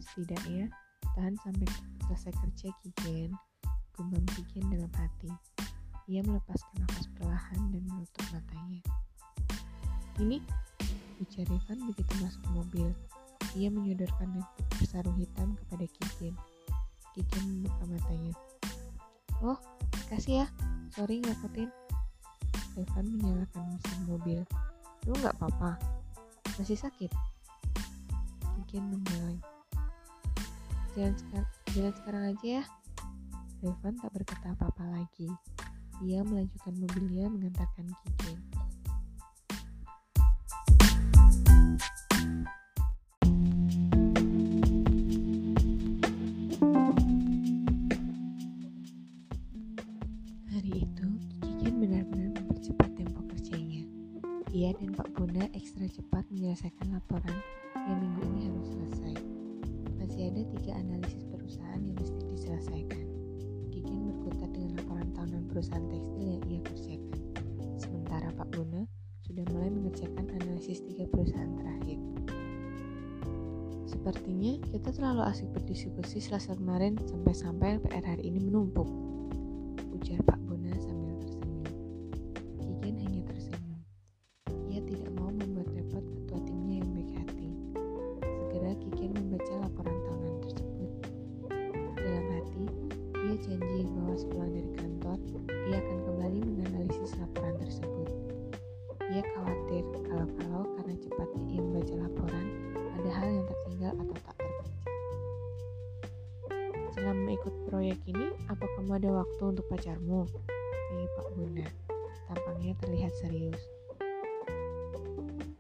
Setidaknya, 0.04 0.68
tahan 1.16 1.40
sampai 1.40 1.68
selesai 2.08 2.36
kerja 2.36 2.68
Kigen, 2.84 3.32
gumam 3.96 4.24
Kigen 4.36 4.68
dalam 4.68 4.92
hati. 4.96 5.32
Ia 6.12 6.22
melepaskan 6.22 6.84
nafas 6.84 7.08
perlahan 7.16 7.60
dan 7.72 7.84
menutup 7.88 8.26
matanya. 8.30 8.82
Ini, 10.20 10.38
ujar 11.24 11.48
Ivan 11.48 11.80
begitu 11.88 12.14
masuk 12.20 12.44
mobil. 12.52 12.88
Ia 13.56 13.72
menyodorkan 13.72 14.44
bersarung 14.76 15.16
hitam 15.16 15.56
kepada 15.64 15.88
Kigen. 15.88 16.36
Kigen 17.16 17.44
membuka 17.48 17.84
matanya. 17.88 18.34
Oh, 19.40 19.60
kasih 20.12 20.44
ya. 20.44 20.48
Sorry 20.92 21.24
ngerepotin. 21.24 21.72
Evan 22.76 23.06
menyalakan 23.16 23.64
mesin 23.72 24.00
mobil. 24.08 24.44
Lu 25.06 25.14
nggak 25.22 25.38
apa-apa? 25.38 25.78
Masih 26.58 26.78
sakit? 26.78 27.14
Mungkin 28.58 28.82
menggeleng. 28.90 29.42
Jalan, 30.98 31.14
sekar 31.14 31.44
jalan 31.76 31.94
sekarang 31.94 32.24
aja 32.34 32.48
ya. 32.62 32.64
Revan 33.62 33.96
tak 34.02 34.12
berkata 34.14 34.58
apa-apa 34.58 34.84
lagi. 34.90 35.30
Ia 36.04 36.26
melanjutkan 36.26 36.74
mobilnya 36.76 37.30
mengantarkan 37.30 37.88
Kikin. 38.04 38.55
Kita 74.76 74.92
terlalu 74.92 75.24
asik 75.32 75.48
berdiskusi 75.56 76.20
selasa 76.20 76.52
kemarin 76.52 77.00
sampai-sampai 77.08 77.80
PR 77.80 78.04
hari 78.04 78.28
ini 78.28 78.44
menumpuk. 78.44 78.84
Ujar 79.96 80.20
Pak 80.28 80.36
Bona 80.44 80.76
sambil 80.84 81.16
tersenyum. 81.24 81.64
Kigen 82.60 83.00
hanya 83.00 83.24
tersenyum. 83.24 83.80
Ia 84.68 84.84
tidak 84.84 85.16
mau 85.16 85.32
membuat 85.32 85.72
repot 85.72 86.04
ketua 86.04 86.44
timnya 86.44 86.84
yang 86.84 86.92
baik 86.92 87.08
hati. 87.16 87.56
Segera 88.20 88.76
Kigen 88.84 89.16
membaca 89.16 89.54
laporan 89.64 89.96
tahunan 89.96 90.36
tersebut. 90.44 90.92
Dalam 91.96 92.26
hati, 92.36 92.66
ia 93.16 93.36
janji 93.48 93.80
bahwa 93.96 94.16
sepulang 94.20 94.52
dari 94.60 94.72
kantor, 94.76 95.18
ia 95.72 95.78
akan 95.80 95.98
kembali 96.04 96.40
menganalisis 96.52 97.16
laporan 97.16 97.56
tersebut. 97.64 98.12
Ia 99.08 99.24
khawatir 99.24 99.88
kalau-kalau 100.04 100.68
karena 100.76 100.96
cepatnya 101.00 101.44
ia 101.48 101.60
membaca 101.64 101.96
laporan, 101.96 102.46
ada 102.76 103.10
hal 103.16 103.28
yang 103.40 103.46
tertinggal 103.48 103.96
atau 104.04 104.20
tak. 104.20 104.35
Selama 107.16 107.32
ikut 107.32 107.56
proyek 107.72 108.00
ini, 108.12 108.28
apa 108.52 108.68
kamu 108.76 109.00
ada 109.00 109.24
waktu 109.24 109.44
untuk 109.48 109.64
pacarmu? 109.72 110.28
Tanya 110.60 111.08
Pak 111.16 111.28
Bunda. 111.32 111.68
Tampangnya 112.28 112.76
terlihat 112.84 113.16
serius. 113.24 113.62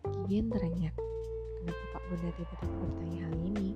Kigen 0.03 0.51
terenyak. 0.51 0.91
Kenapa 1.63 1.83
Pak 1.95 2.03
Bunda 2.11 2.29
tiba-tiba 2.35 2.75
bertanya 2.75 3.19
hal 3.23 3.35
ini? 3.39 3.71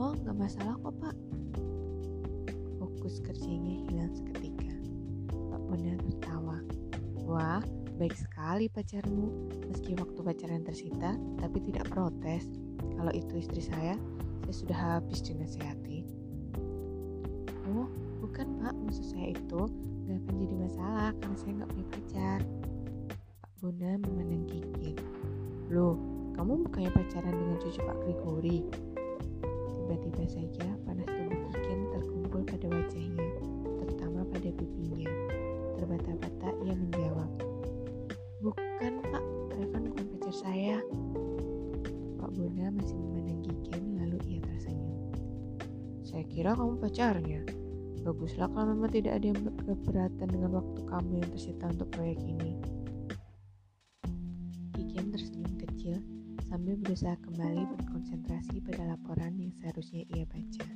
Oh, 0.00 0.16
nggak 0.16 0.32
masalah 0.32 0.80
kok 0.80 0.96
Pak. 0.96 1.16
Fokus 2.80 3.20
kerjanya 3.20 3.84
hilang 3.92 4.16
seketika. 4.16 4.72
Pak 5.28 5.60
Bunda 5.68 5.92
tertawa. 6.08 6.56
Wah, 7.28 7.60
baik 8.00 8.16
sekali 8.16 8.72
pacarmu. 8.72 9.28
Meski 9.68 9.92
waktu 10.00 10.24
pacaran 10.24 10.64
tersita, 10.64 11.20
tapi 11.36 11.60
tidak 11.68 11.92
protes. 11.92 12.48
Kalau 12.96 13.12
itu 13.12 13.44
istri 13.44 13.60
saya, 13.60 14.00
saya 14.48 14.54
sudah 14.56 14.78
habis 14.80 15.20
dinasehati. 15.20 15.81
Oh, 15.81 15.81
maksud 18.92 19.08
saya 19.08 19.32
itu 19.32 19.60
gak 20.04 20.20
akan 20.20 20.34
jadi 20.36 20.56
masalah 20.68 21.10
karena 21.16 21.36
saya 21.40 21.52
gak 21.64 21.70
punya 21.72 21.86
pacar. 21.96 22.38
Pak 23.40 23.52
Bunda 23.64 23.90
memandang 24.04 24.44
Kikin. 24.44 24.96
Loh, 25.72 25.96
kamu 26.36 26.68
bukannya 26.68 26.92
pacaran 26.92 27.32
dengan 27.32 27.56
cucu 27.56 27.80
Pak 27.80 27.96
Grigori? 28.04 28.58
Tiba-tiba 29.72 30.24
saja 30.28 30.76
panas 30.84 31.08
tubuh 31.08 31.40
Kikin 31.56 31.80
terkumpul 31.88 32.40
pada 32.44 32.66
wajahnya, 32.68 33.28
terutama 33.80 34.28
pada 34.28 34.50
pipinya. 34.60 35.08
Terbata-bata 35.80 36.48
ia 36.60 36.74
menjawab, 36.76 37.30
Bukan 38.44 38.92
pak, 39.08 39.24
Revan 39.56 39.88
bukan 39.88 40.04
pacar 40.20 40.34
saya. 40.36 40.84
Pak 42.20 42.28
Bona 42.36 42.68
masih 42.76 43.00
memandang 43.00 43.40
Kikin 43.40 43.96
lalu 44.04 44.20
ia 44.28 44.44
tersenyum. 44.44 45.16
Saya 46.04 46.28
kira 46.28 46.52
kamu 46.52 46.76
pacarnya. 46.76 47.61
Baguslah 48.02 48.50
kalau 48.50 48.74
memang 48.74 48.90
tidak 48.90 49.22
ada 49.22 49.26
yang 49.30 49.40
keberatan 49.62 50.26
dengan 50.26 50.50
waktu 50.58 50.80
kamu 50.90 51.22
yang 51.22 51.30
tersita 51.30 51.64
untuk 51.70 51.88
proyek 51.94 52.18
ini. 52.26 52.58
Kikin 54.74 55.14
tersenyum 55.14 55.54
kecil 55.54 56.02
sambil 56.50 56.74
berusaha 56.82 57.14
kembali 57.22 57.62
berkonsentrasi 57.62 58.58
pada 58.66 58.90
laporan 58.90 59.38
yang 59.38 59.54
seharusnya 59.54 60.02
ia 60.10 60.26
baca. 60.26 60.66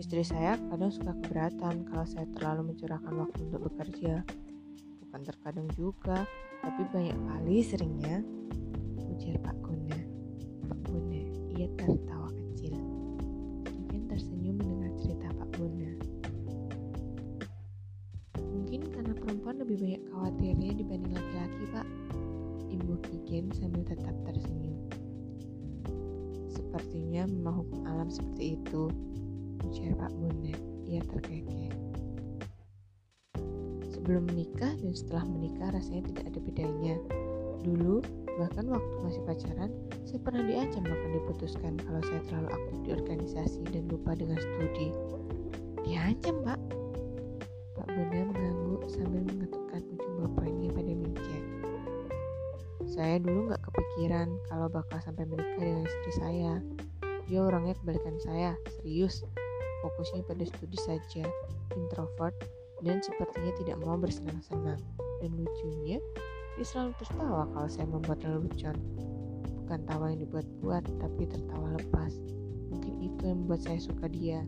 Istri 0.00 0.22
saya 0.24 0.56
kadang 0.72 0.88
suka 0.88 1.12
keberatan 1.12 1.84
kalau 1.84 2.06
saya 2.08 2.24
terlalu 2.32 2.72
mencurahkan 2.72 3.12
waktu 3.12 3.38
untuk 3.44 3.68
bekerja. 3.68 4.24
Bukan 5.04 5.20
terkadang 5.28 5.68
juga, 5.76 6.24
tapi 6.64 6.88
banyak 6.88 7.18
kali 7.20 7.60
seringnya, 7.60 8.24
Sebelum 34.08 34.24
menikah 34.24 34.72
dan 34.80 34.96
setelah 34.96 35.20
menikah 35.28 35.68
rasanya 35.68 36.08
tidak 36.08 36.32
ada 36.32 36.40
bedanya. 36.40 36.96
Dulu, 37.60 38.00
bahkan 38.40 38.64
waktu 38.72 38.94
masih 39.04 39.20
pacaran, 39.28 39.68
saya 40.08 40.16
pernah 40.24 40.48
diancam 40.48 40.80
bahkan 40.80 41.10
diputuskan 41.12 41.72
kalau 41.76 42.00
saya 42.08 42.24
terlalu 42.24 42.48
aktif 42.56 42.76
di 42.80 42.90
organisasi 42.96 43.60
dan 43.68 43.84
lupa 43.92 44.16
dengan 44.16 44.40
studi. 44.40 44.96
Diancam, 45.84 46.40
Pak. 46.40 46.56
Pak 47.76 47.88
Bunda 47.92 48.20
mengangguk 48.32 48.88
sambil 48.88 49.28
mengetukkan 49.28 49.84
ujung 49.84 50.14
bopengnya 50.24 50.72
pada 50.72 50.92
meja. 50.96 51.38
Saya 52.88 53.20
dulu 53.20 53.52
nggak 53.52 53.60
kepikiran 53.60 54.32
kalau 54.48 54.72
bakal 54.72 55.04
sampai 55.04 55.28
menikah 55.28 55.60
dengan 55.60 55.84
istri 55.84 56.12
saya. 56.16 56.52
Dia 57.28 57.44
orangnya 57.44 57.76
kebalikan 57.84 58.16
saya, 58.24 58.56
serius. 58.80 59.20
Fokusnya 59.84 60.24
pada 60.24 60.48
studi 60.48 60.80
saja, 60.80 61.28
introvert, 61.76 62.32
dan 62.82 63.02
sepertinya 63.02 63.52
tidak 63.58 63.76
mau 63.82 63.98
bersenang-senang. 63.98 64.78
Dan 65.18 65.30
lucunya, 65.34 65.98
dia 66.54 66.66
selalu 66.66 66.92
tertawa 67.00 67.46
kalau 67.50 67.68
saya 67.70 67.86
membuat 67.88 68.22
lelucon. 68.22 68.76
Bukan 69.64 69.80
tawa 69.88 70.14
yang 70.14 70.20
dibuat-buat, 70.22 70.84
tapi 71.02 71.22
tertawa 71.26 71.74
lepas. 71.74 72.14
Mungkin 72.68 73.00
itu 73.00 73.22
yang 73.24 73.46
membuat 73.46 73.64
saya 73.64 73.80
suka 73.80 74.06
dia. 74.06 74.44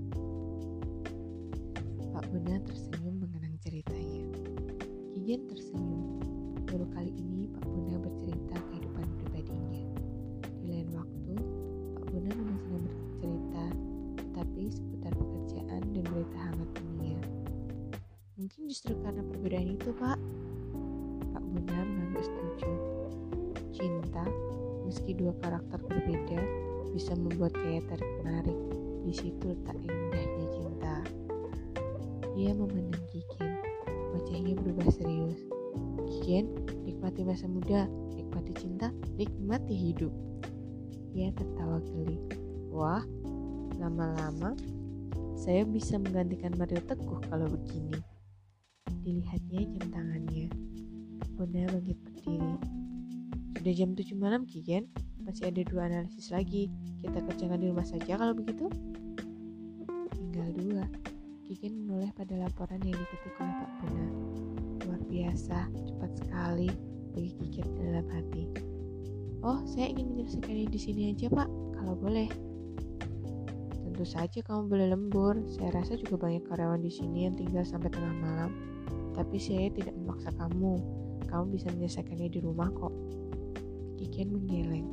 Pak 2.13 2.37
Bunda 2.37 2.61
tersenyum 2.69 3.17
mengenang 3.25 3.57
ceritanya. 3.65 4.29
Kigen 5.17 5.49
tersenyum. 5.49 6.21
Baru 6.69 6.87
kali 6.93 7.11
ini 7.17 7.49
Pak 7.51 7.65
Bunda 7.67 7.97
bercerita 7.99 8.61
kehidupan 8.71 9.07
pribadinya. 9.25 9.83
Di 10.61 10.67
lain 10.69 10.89
waktu, 10.95 11.35
Pak 11.99 12.07
Bunda 12.13 12.31
memang 12.37 12.59
senang 12.63 12.85
bercerita, 12.87 13.65
tapi 14.37 14.63
seputar 14.69 15.00
justru 18.71 18.95
karena 19.03 19.27
perbedaan 19.27 19.75
itu, 19.75 19.91
Pak. 19.99 20.15
Pak 21.35 21.43
Bunda 21.43 21.75
menganggap 21.83 22.23
setuju. 22.23 22.71
Cinta, 23.75 24.23
meski 24.87 25.11
dua 25.19 25.35
karakter 25.43 25.83
berbeda, 25.91 26.39
bisa 26.95 27.19
membuat 27.19 27.51
gaya 27.59 27.83
tarik 27.91 28.11
menarik. 28.23 28.55
Di 29.03 29.11
situ 29.11 29.43
letak 29.51 29.75
indahnya 29.83 30.47
cinta. 30.55 30.95
Ia 32.39 32.55
memandang 32.55 33.03
Kikin, 33.11 33.51
wajahnya 34.15 34.55
berubah 34.55 34.87
serius. 34.95 35.43
Kikin, 36.07 36.55
nikmati 36.87 37.27
masa 37.27 37.51
muda, 37.51 37.91
nikmati 38.15 38.55
cinta, 38.55 38.95
nikmati 39.19 39.75
hidup. 39.75 40.15
Ia 41.19 41.35
tertawa 41.35 41.83
geli. 41.91 42.23
Wah, 42.71 43.03
lama-lama 43.83 44.55
saya 45.35 45.67
bisa 45.67 45.99
menggantikan 45.99 46.55
Mario 46.55 46.79
Teguh 46.87 47.19
kalau 47.27 47.51
begini. 47.51 48.10
Dilihatnya 49.01 49.61
jam 49.65 49.87
tangannya. 49.93 50.47
Bunda 51.37 51.65
bangkit 51.73 51.99
berdiri. 52.05 52.53
Sudah 53.57 53.75
jam 53.77 53.91
7 53.97 54.17
malam, 54.17 54.43
Kigen. 54.45 54.89
Masih 55.25 55.53
ada 55.53 55.61
dua 55.69 55.89
analisis 55.89 56.33
lagi. 56.33 56.73
Kita 57.01 57.21
kerjakan 57.25 57.61
di 57.61 57.67
rumah 57.69 57.85
saja 57.85 58.17
kalau 58.17 58.33
begitu. 58.37 58.69
Tinggal 60.17 60.49
dua. 60.57 60.85
Kigen 61.45 61.85
menoleh 61.85 62.13
pada 62.17 62.37
laporan 62.41 62.81
yang 62.85 62.97
diketik 62.97 63.35
oleh 63.41 63.55
Pak 63.57 63.71
Bunda. 63.81 64.07
Luar 64.85 65.01
biasa, 65.09 65.59
cepat 65.87 66.11
sekali 66.21 66.69
bagi 67.13 67.33
Kigen 67.37 67.69
dalam 67.77 68.07
hati. 68.13 68.45
Oh, 69.41 69.65
saya 69.65 69.89
ingin 69.89 70.13
menyelesaikannya 70.13 70.69
di 70.69 70.81
sini 70.81 71.03
aja, 71.17 71.33
Pak. 71.33 71.49
Kalau 71.77 71.97
boleh. 71.97 72.50
Tentu 74.01 74.17
saja 74.17 74.41
kamu 74.41 74.73
boleh 74.73 74.97
lembur. 74.97 75.37
Saya 75.45 75.77
rasa 75.77 75.93
juga 75.93 76.25
banyak 76.25 76.49
karyawan 76.49 76.81
di 76.81 76.89
sini 76.89 77.29
yang 77.29 77.37
tinggal 77.37 77.61
sampai 77.69 77.93
tengah 77.93 78.17
malam. 78.17 78.49
Tapi 79.13 79.37
saya 79.37 79.69
tidak 79.77 79.93
memaksa 79.93 80.33
kamu. 80.41 80.81
Kamu 81.29 81.53
bisa 81.53 81.69
menyelesaikannya 81.69 82.33
di 82.33 82.41
rumah 82.41 82.73
kok. 82.73 82.89
Kiken 84.01 84.33
menggeleng. 84.33 84.89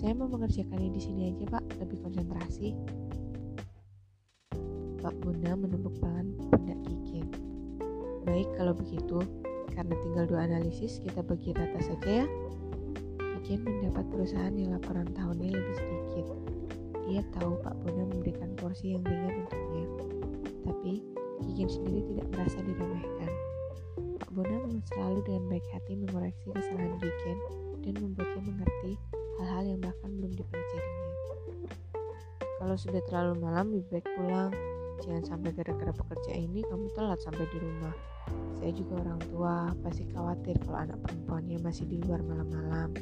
Saya 0.00 0.16
mau 0.16 0.24
mengerjakannya 0.24 0.88
di 0.88 1.00
sini 1.04 1.20
aja, 1.28 1.52
Pak. 1.52 1.84
Lebih 1.84 2.00
konsentrasi. 2.00 2.72
Pak 5.04 5.14
Bunda 5.20 5.52
menepuk 5.60 6.00
pelan 6.00 6.32
pundak 6.40 6.80
Kiken. 6.88 7.28
Baik 8.24 8.48
kalau 8.56 8.72
begitu, 8.72 9.20
karena 9.76 9.92
tinggal 10.00 10.24
dua 10.24 10.48
analisis, 10.48 10.96
kita 11.04 11.20
bagi 11.20 11.52
rata 11.52 11.76
saja 11.84 12.24
ya. 12.24 12.26
Kikian 13.44 13.68
mendapat 13.68 14.08
perusahaan 14.08 14.56
yang 14.56 14.72
laporan 14.80 15.12
tahunnya 15.12 15.60
lebih 15.60 15.76
sedikit. 15.76 15.99
Ia 17.10 17.26
tahu 17.34 17.58
Pak 17.58 17.74
Bona 17.82 18.06
memberikan 18.06 18.54
porsi 18.54 18.94
yang 18.94 19.02
ringan 19.02 19.42
untuknya. 19.42 19.86
Tapi, 20.62 21.02
Kikian 21.42 21.66
sendiri 21.66 22.06
tidak 22.06 22.26
merasa 22.30 22.62
diremehkan. 22.62 23.32
Pak 24.22 24.30
Bona 24.30 24.62
selalu 24.86 25.18
dengan 25.26 25.44
baik 25.50 25.66
hati 25.74 25.98
mengoreksi 25.98 26.54
kesalahan 26.54 26.94
Kikian 27.02 27.38
dan 27.82 27.94
membuatnya 27.98 28.42
mengerti 28.46 28.92
hal-hal 29.42 29.64
yang 29.74 29.80
bahkan 29.82 30.10
belum 30.14 30.32
dipelajarinya. 30.38 31.10
Kalau 32.62 32.76
sudah 32.78 33.02
terlalu 33.10 33.34
malam, 33.42 33.66
lebih 33.74 33.88
baik 33.98 34.06
pulang. 34.14 34.52
Jangan 35.00 35.24
sampai 35.24 35.50
gara-gara 35.56 35.90
pekerjaan 35.96 36.40
ini 36.46 36.60
kamu 36.68 36.92
telat 36.92 37.18
sampai 37.24 37.48
di 37.48 37.58
rumah. 37.58 37.96
Saya 38.60 38.70
juga 38.76 39.00
orang 39.00 39.20
tua, 39.32 39.72
pasti 39.80 40.04
khawatir 40.12 40.60
kalau 40.62 40.78
anak 40.78 41.00
perempuannya 41.02 41.58
masih 41.64 41.88
di 41.88 41.98
luar 42.04 42.20
malam-malam. 42.20 42.92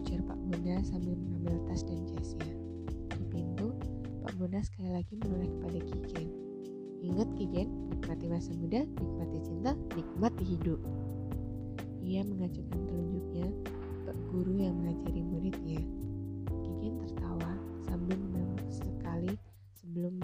Ujar 0.00 0.22
Pak 0.24 0.38
Bunda 0.46 0.78
sambil 0.86 1.18
mengambil 1.18 1.58
tas 1.66 1.82
dan 1.82 2.06
jasnya. 2.06 2.59
Pak 4.30 4.62
sekali 4.62 4.94
lagi 4.94 5.18
menoleh 5.18 5.50
kepada 5.58 5.80
Kigen. 5.90 6.30
Ingat 7.02 7.28
Kigen, 7.34 7.66
nikmati 7.90 8.30
masa 8.30 8.54
muda, 8.54 8.86
nikmati 8.86 9.38
cinta, 9.42 9.74
nikmati 9.98 10.44
hidup. 10.46 10.78
Ia 12.06 12.22
mengajukan 12.22 12.78
telunjuknya 12.86 13.50
ke 14.06 14.12
guru 14.30 14.54
yang 14.54 14.78
mengajari 14.78 15.26
muridnya. 15.26 15.82
Kigen 16.46 17.02
tertawa 17.02 17.58
sambil 17.82 18.14
menengok 18.22 18.70
sekali 18.70 19.34
sebelum 19.74 20.22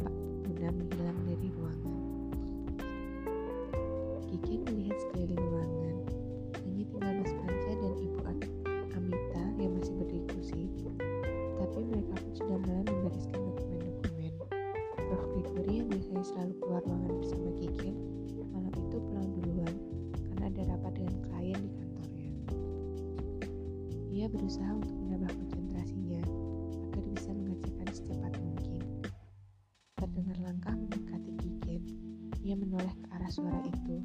Ia 32.46 32.54
menoleh 32.54 32.94
ke 33.02 33.06
arah 33.10 33.26
suara 33.26 33.58
itu. 33.66 33.98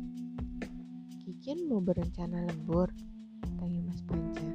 Kikin 1.22 1.70
mau 1.70 1.78
berencana 1.78 2.42
lembur? 2.50 2.90
Tanya 3.62 3.86
Mas 3.86 4.02
Panca. 4.02 4.50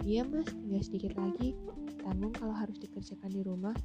Iya 0.00 0.24
mas, 0.24 0.48
tinggal 0.48 0.80
sedikit 0.80 1.12
lagi. 1.20 1.52
Tanggung 2.00 2.32
kalau 2.32 2.56
harus 2.56 2.80
dikerjakan 2.80 3.36
di 3.36 3.44
rumah. 3.44 3.76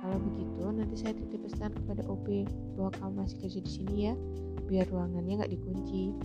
Kalau 0.00 0.16
begitu, 0.24 0.72
nanti 0.72 1.04
saya 1.04 1.12
titip 1.12 1.44
pesan 1.44 1.76
kepada 1.76 2.00
OP 2.08 2.48
bahwa 2.80 2.96
kamu 2.96 3.28
masih 3.28 3.36
kerja 3.44 3.60
di 3.60 3.68
sini 3.68 3.94
ya, 4.08 4.16
biar 4.64 4.88
ruangannya 4.88 5.44
nggak 5.44 5.52
dikunci. 5.52 6.16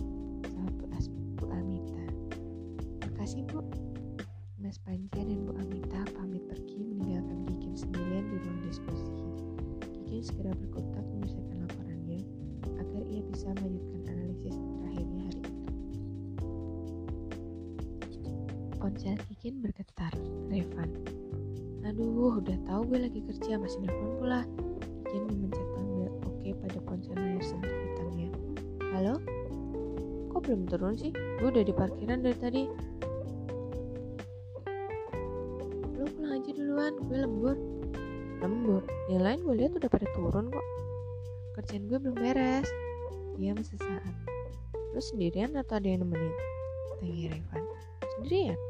Sahabat 0.48 1.04
Bu, 1.36 1.44
Amita. 1.52 2.04
Makasih 3.04 3.44
Bu. 3.52 3.60
Mas 4.56 4.80
Panca 4.80 5.05
belum 30.56 30.72
turun 30.72 30.96
sih? 30.96 31.12
Gue 31.12 31.52
udah 31.52 31.64
di 31.68 31.74
parkiran 31.76 32.24
dari 32.24 32.36
tadi. 32.40 32.62
Lo 36.00 36.08
pulang 36.16 36.40
aja 36.40 36.50
duluan, 36.56 36.94
gue 36.96 37.18
lembur. 37.20 37.56
Lembur? 38.40 38.82
Yang 39.12 39.22
lain 39.28 39.38
gue 39.44 39.54
lihat 39.60 39.72
udah 39.76 39.90
pada 39.92 40.08
turun 40.16 40.48
kok. 40.48 40.66
Kerjaan 41.60 41.84
gue 41.92 41.98
belum 42.00 42.16
beres. 42.16 42.68
Diam 43.36 43.60
sesaat. 43.60 44.16
Lo 44.96 45.00
sendirian 45.04 45.52
atau 45.60 45.76
ada 45.76 45.84
yang 45.84 46.08
nemenin? 46.08 46.32
Tanya 47.04 47.36
Revan. 47.36 47.62
Sendirian? 48.16 48.60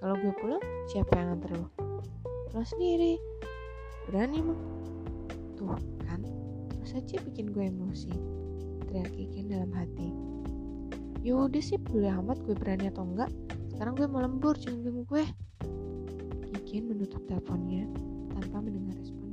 Kalau 0.00 0.16
gue 0.16 0.32
pulang, 0.40 0.64
siapa 0.88 1.20
yang 1.20 1.36
nganter 1.36 1.52
lo? 1.52 1.68
Lo 2.56 2.64
sendiri. 2.64 3.20
Berani 4.08 4.40
mah. 4.40 4.60
Tuh 5.60 5.76
kan, 6.08 6.24
terus 6.72 6.96
aja 6.96 7.20
bikin 7.28 7.52
gue 7.52 7.68
emosi. 7.68 8.12
Teriak 8.88 9.12
Kikin 9.12 9.52
dalam 9.52 9.68
hati. 9.76 10.33
Yaudah 11.24 11.64
sih, 11.64 11.80
boleh 11.80 12.12
amat 12.20 12.36
gue 12.44 12.52
berani 12.52 12.92
atau 12.92 13.08
enggak. 13.08 13.32
Sekarang 13.72 13.96
gue 13.96 14.04
mau 14.04 14.20
lembur, 14.20 14.60
ganggu 14.60 15.08
gue. 15.08 15.24
Kikin 16.52 16.92
menutup 16.92 17.24
teleponnya 17.24 17.88
tanpa 18.36 18.60
mendengar 18.60 18.92
respon 19.00 19.23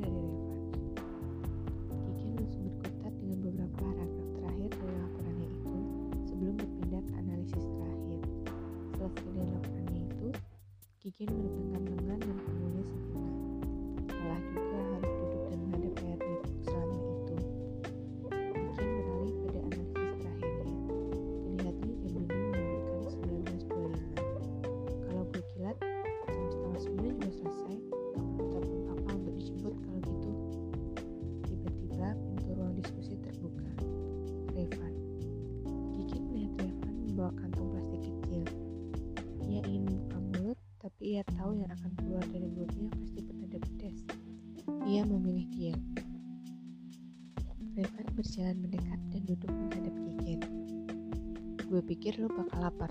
pikir 52.01 52.17
lo 52.17 52.33
bakal 52.33 52.65
lapar. 52.65 52.89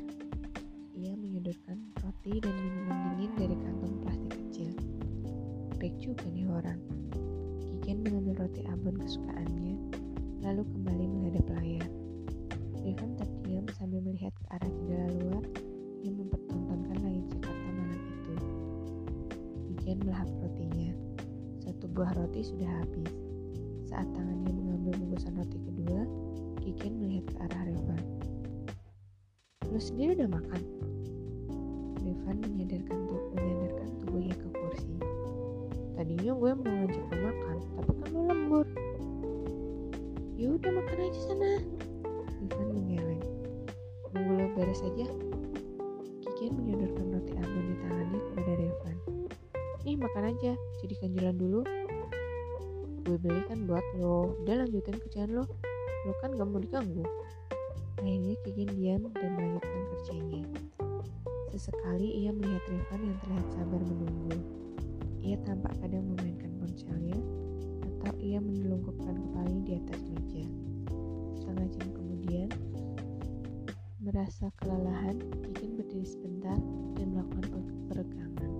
Ia 0.94 1.18
menyodorkan 1.18 1.82
roti 1.98 2.38
dan 2.38 2.54
Sendiri 29.80 30.12
udah 30.12 30.28
makan? 30.28 30.60
Revan 32.04 32.36
menyadarkan, 32.44 33.00
menyadarkan 33.32 33.88
tubuhnya 34.04 34.36
ke 34.36 34.48
kursi. 34.52 34.92
Tadinya 35.96 36.36
gue 36.36 36.50
mau 36.52 36.68
ngajak 36.84 37.04
lo 37.08 37.16
makan, 37.24 37.56
tapi 37.80 37.92
kan 37.96 38.08
lo 38.12 38.22
lembur. 38.28 38.66
Ya 40.36 40.52
udah 40.52 40.70
makan 40.76 40.98
aja 41.00 41.20
sana. 41.24 41.64
Revan 42.44 42.68
menggeleng. 42.76 43.24
Nunggu 44.12 44.32
lo 44.36 44.46
beres 44.52 44.84
aja. 44.84 45.08
Kikin 46.28 46.60
menyodorkan 46.60 47.16
roti 47.16 47.32
abon 47.40 47.64
di 47.64 47.76
tangannya 47.80 48.20
kepada 48.20 48.52
Revan. 48.60 48.96
Nih 49.88 49.96
makan 49.96 50.24
aja, 50.28 50.52
jadikan 50.84 51.08
jalan 51.16 51.36
dulu. 51.40 51.60
Gue 53.08 53.16
beli 53.16 53.40
kan 53.48 53.64
buat 53.64 53.84
lo, 53.96 54.36
udah 54.44 54.60
lanjutin 54.60 55.00
kerjaan 55.08 55.40
lo. 55.40 55.48
Lo 56.04 56.12
kan 56.20 56.36
gak 56.36 56.44
mau 56.44 56.60
diganggu. 56.60 57.00
Kikin 58.50 58.82
diam 58.82 59.06
dan 59.14 59.38
melanjutkan 59.38 59.82
kerjanya. 59.94 60.42
Sesekali 61.54 62.26
ia 62.26 62.34
melihat 62.34 62.66
Revan 62.66 63.06
yang 63.06 63.18
terlihat 63.22 63.46
sabar 63.54 63.78
menunggu. 63.78 64.42
Ia 65.22 65.38
tampak 65.46 65.78
kadang 65.78 66.10
memainkan 66.10 66.58
ponselnya 66.58 67.14
atau 67.86 68.10
ia 68.18 68.42
menelungkupkan 68.42 69.22
kepalanya 69.22 69.62
di 69.62 69.72
atas 69.78 70.02
meja. 70.02 70.42
Setengah 71.38 71.66
jam 71.78 71.88
kemudian, 71.94 72.50
merasa 74.02 74.50
kelelahan, 74.58 75.22
Kikin 75.46 75.78
berdiri 75.78 76.10
sebentar 76.10 76.58
dan 76.98 77.06
melakukan 77.06 77.54
peregangan. 77.86 78.52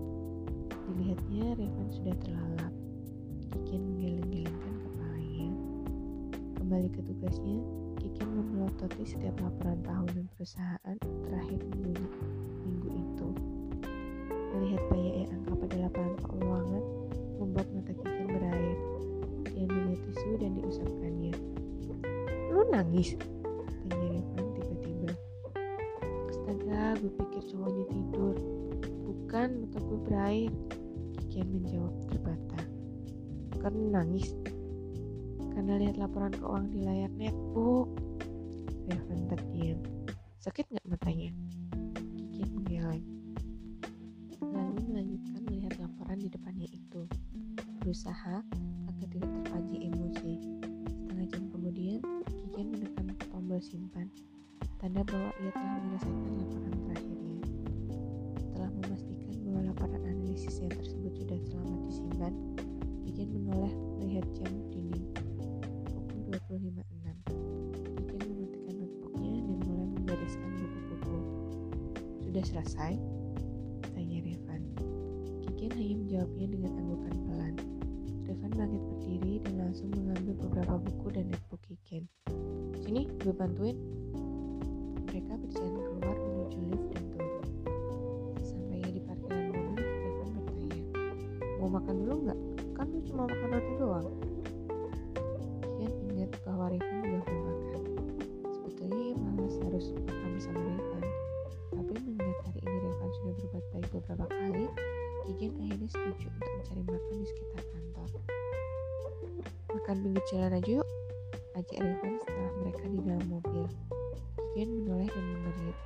Dilihatnya 0.86 1.58
Revan 1.58 1.90
sudah 1.90 2.14
terlalap. 2.22 2.72
Kikin 3.58 3.90
menggeleng-gelengkan 3.90 4.74
kepalanya. 4.86 5.50
Kembali 6.62 6.88
ke 6.94 7.02
tugasnya, 7.02 7.58
Kikin 8.00 8.32
memelototi 8.32 9.04
setiap 9.04 9.36
laporan 9.44 9.76
tahunan 9.84 10.24
perusahaan 10.32 10.96
terakhir 11.28 11.60
minggu, 11.68 12.08
minggu 12.64 12.88
itu. 12.96 13.28
Melihat 14.56 14.82
banyaknya 14.88 15.26
angka 15.36 15.52
pada 15.60 15.76
laporan 15.84 16.16
keuangan 16.24 16.84
membuat 17.36 17.68
mata 17.76 17.92
Kikin 17.92 18.26
berair. 18.32 18.78
Dia 19.52 19.68
ambil 19.68 20.00
tisu 20.00 20.30
dan 20.40 20.50
diusapkannya. 20.56 21.34
Lu 22.48 22.64
nangis? 22.72 23.20
Tanya 23.84 24.08
Revan 24.16 24.46
tiba-tiba. 24.56 25.12
Astaga, 26.32 26.96
gue 27.04 27.12
pikir 27.12 27.42
cowoknya 27.52 27.84
tidur. 27.92 28.36
Bukan, 29.04 29.48
mata 29.60 29.78
gue 29.78 30.00
berair. 30.08 30.52
Kikian 31.20 31.52
menjawab 31.52 31.94
terbata. 32.08 32.60
Karena 33.60 34.00
nangis? 34.00 34.32
Karena 35.60 35.76
lihat 35.76 36.00
laporan 36.00 36.32
keuangan 36.32 36.72
di 36.72 36.80
layar 36.80 37.12
netbook. 37.20 37.92
Revan 38.88 39.28
terdiam. 39.28 39.76
Sakit 40.40 40.64
nggak 40.72 40.88
matanya? 40.88 41.36
Kikian 42.16 42.48
menggeleng. 42.56 43.04
Lalu 44.40 44.80
melanjutkan 44.88 45.40
melihat 45.44 45.76
laporan 45.76 46.16
di 46.16 46.32
depannya 46.32 46.64
itu. 46.64 47.04
Berusaha 47.76 48.40
agar 48.88 49.06
tidak 49.12 49.28
terpancing 49.28 49.84
emosi. 49.84 50.32
Setengah 50.96 51.26
jam 51.28 51.44
kemudian, 51.52 52.00
Kikian 52.24 52.66
menekan 52.72 53.12
tombol 53.28 53.60
simpan. 53.60 54.08
Tanda 54.80 55.04
bahwa 55.04 55.28
ia 55.44 55.52
telah 55.52 55.76
menyelesaikan 55.76 56.32
laporan 56.40 56.72
terakhirnya. 56.88 57.36
Setelah 58.40 58.70
memastikan 58.80 59.36
bahwa 59.44 59.60
laporan 59.68 60.00
analisisnya 60.08 60.72
tersebut 60.72 61.12
sudah 61.20 61.36
selamat 61.52 61.80
disimpan, 61.84 62.32
Kikian 63.04 63.28
menoleh 63.28 63.76
melihat 64.00 64.24
jam 64.40 64.48
dinding. 64.72 65.04
Pukul 66.50 66.66
25.06. 66.66 67.30
Kikian 68.10 68.26
mematikan 68.26 68.74
notebooknya 68.82 69.34
dan 69.38 69.58
mulai 69.70 69.86
membereskan 69.86 70.50
buku-buku. 70.58 71.18
Sudah 72.26 72.42
selesai? 72.42 72.92
Tanya 73.94 74.18
Revan. 74.18 74.62
Kikian 75.46 75.70
hanya 75.78 75.94
menjawabnya 76.02 76.46
dengan 76.50 76.72
anggukan 76.74 77.14
pelan. 77.22 77.54
Revan 78.26 78.50
bangkit 78.50 78.82
berdiri 78.82 79.34
dan 79.46 79.54
langsung 79.62 79.94
mengambil 79.94 80.34
beberapa 80.42 80.74
buku 80.82 81.06
dan 81.14 81.30
netbook 81.30 81.62
Kikian. 81.70 82.10
Sini, 82.82 83.06
gue 83.22 83.30
bantuin. 83.30 83.78
Yuk, 110.66 110.88
ajak 111.56 111.78
Revan 111.80 112.20
setelah 112.20 112.52
mereka 112.60 112.84
di 112.90 112.98
dalam 113.00 113.26
mobil. 113.30 113.64
Kian 114.52 114.70
menoleh 114.82 115.08
dan 115.08 115.24
mengerit. 115.30 115.78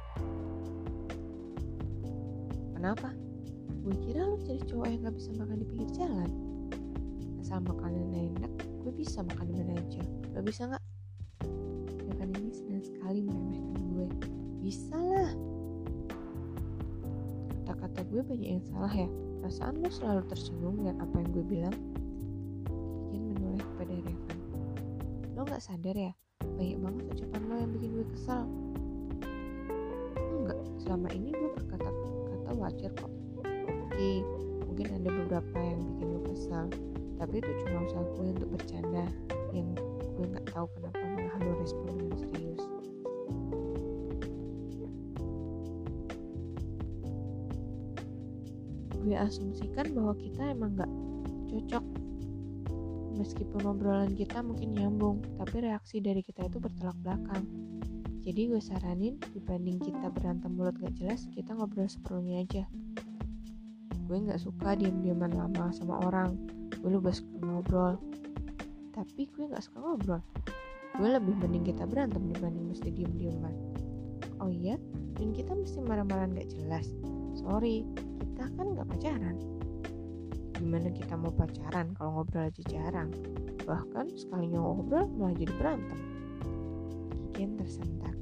Kenapa? 2.75 3.09
Gue 3.85 3.95
kira 4.03 4.25
lu 4.25 4.41
jadi 4.43 4.61
cowok 4.65 4.87
yang 4.89 5.01
gak 5.05 5.17
bisa 5.21 5.31
makan 5.37 5.57
di 5.61 5.67
pinggir 5.69 5.91
jalan. 5.95 6.31
Asal 7.45 7.61
makanan 7.61 8.09
enak, 8.17 8.53
gue 8.83 8.93
bisa 8.97 9.21
makan 9.21 9.47
di 9.53 9.55
mana 9.61 9.77
aja. 9.77 10.03
Lo 10.33 10.41
bisa 10.41 10.63
nggak? 10.67 10.83
Revan 12.09 12.31
ini 12.41 12.51
senang 12.57 12.83
sekali 12.83 13.21
meremehkan 13.21 13.83
gue. 13.93 14.07
Bisa 14.65 14.97
lah. 14.97 15.31
Kata-kata 17.63 18.01
gue 18.09 18.23
banyak 18.25 18.49
yang 18.59 18.65
salah 18.65 18.91
ya. 18.91 19.09
Perasaan 19.45 19.85
lo 19.85 19.93
selalu 19.93 20.23
tersinggung 20.33 20.81
dengan 20.81 21.05
apa 21.05 21.15
yang 21.21 21.31
gue 21.31 21.45
bilang. 21.45 21.77
Lo 25.55 25.63
gak 25.63 25.71
sadar 25.71 25.95
ya? 25.95 26.11
Banyak 26.59 26.79
banget 26.83 27.05
ucapan 27.15 27.43
lo 27.47 27.55
yang 27.63 27.71
bikin 27.79 27.91
gue 27.95 28.07
kesal. 28.11 28.43
Enggak, 30.19 30.59
selama 30.83 31.07
ini 31.15 31.31
gue 31.31 31.51
berkata-kata 31.55 32.51
wajar 32.59 32.91
kok. 32.99 33.13
Oke, 33.87 34.11
mungkin 34.67 34.87
ada 34.99 35.09
beberapa 35.15 35.55
yang 35.63 35.79
bikin 35.95 36.07
lo 36.11 36.21
kesal. 36.27 36.67
Tapi 37.23 37.39
itu 37.39 37.51
cuma 37.63 37.87
usaha 37.87 38.03
gue 38.03 38.27
untuk 38.35 38.51
bercanda. 38.51 39.07
Yang 39.55 39.79
gue 40.19 40.27
gak 40.35 40.47
tahu 40.51 40.67
kenapa 40.75 40.99
malah 41.07 41.39
lo 41.39 41.53
respon 41.63 42.03
dengan 42.03 42.19
serius. 42.19 42.63
Gue 49.07 49.15
asumsikan 49.15 49.87
bahwa 49.95 50.19
kita 50.19 50.51
emang 50.51 50.75
gak 50.75 50.91
cocok 50.91 51.04
Meskipun 53.35 53.67
obrolan 53.67 54.15
kita 54.15 54.47
mungkin 54.47 54.79
nyambung, 54.79 55.19
tapi 55.43 55.67
reaksi 55.67 55.99
dari 55.99 56.23
kita 56.23 56.47
itu 56.47 56.63
bertolak 56.63 56.95
belakang. 57.03 57.43
Jadi 58.23 58.47
gue 58.47 58.63
saranin, 58.63 59.19
dibanding 59.35 59.83
kita 59.83 60.07
berantem 60.15 60.55
mulut 60.55 60.79
gak 60.79 60.95
jelas, 60.95 61.27
kita 61.35 61.51
ngobrol 61.51 61.91
seperlunya 61.91 62.47
aja. 62.47 62.63
Gue 64.07 64.23
gak 64.23 64.39
suka 64.39 64.79
diam-diaman 64.79 65.35
lama 65.35 65.75
sama 65.75 65.99
orang. 66.07 66.39
Gue 66.79 66.95
lebih 66.95 67.11
suka 67.11 67.43
ngobrol. 67.43 67.99
Tapi 68.95 69.27
gue 69.27 69.51
gak 69.51 69.67
suka 69.67 69.83
ngobrol. 69.83 70.23
Gue 70.95 71.09
lebih 71.11 71.35
mending 71.35 71.75
kita 71.75 71.91
berantem 71.91 72.31
dibanding 72.31 72.71
mesti 72.71 72.87
diem-dieman. 72.95 73.55
Oh 74.39 74.47
iya, 74.47 74.79
dan 75.19 75.35
kita 75.35 75.59
mesti 75.59 75.83
marah-marahan 75.83 76.39
gak 76.39 76.55
jelas. 76.55 76.87
Sorry, 77.35 77.83
kita 77.99 78.47
kan 78.55 78.79
gak 78.79 78.87
pacaran 78.95 79.54
gimana 80.65 80.89
kita 80.97 81.13
mau 81.21 81.29
pacaran 81.29 81.93
kalau 81.93 82.25
ngobrol 82.25 82.49
aja 82.49 82.63
jarang. 82.73 83.13
Bahkan 83.69 84.17
sekalinya 84.17 84.65
ngobrol 84.65 85.05
malah 85.21 85.37
jadi 85.37 85.53
berantem. 85.61 86.01
Kikian 87.37 87.61
tersentak. 87.61 88.17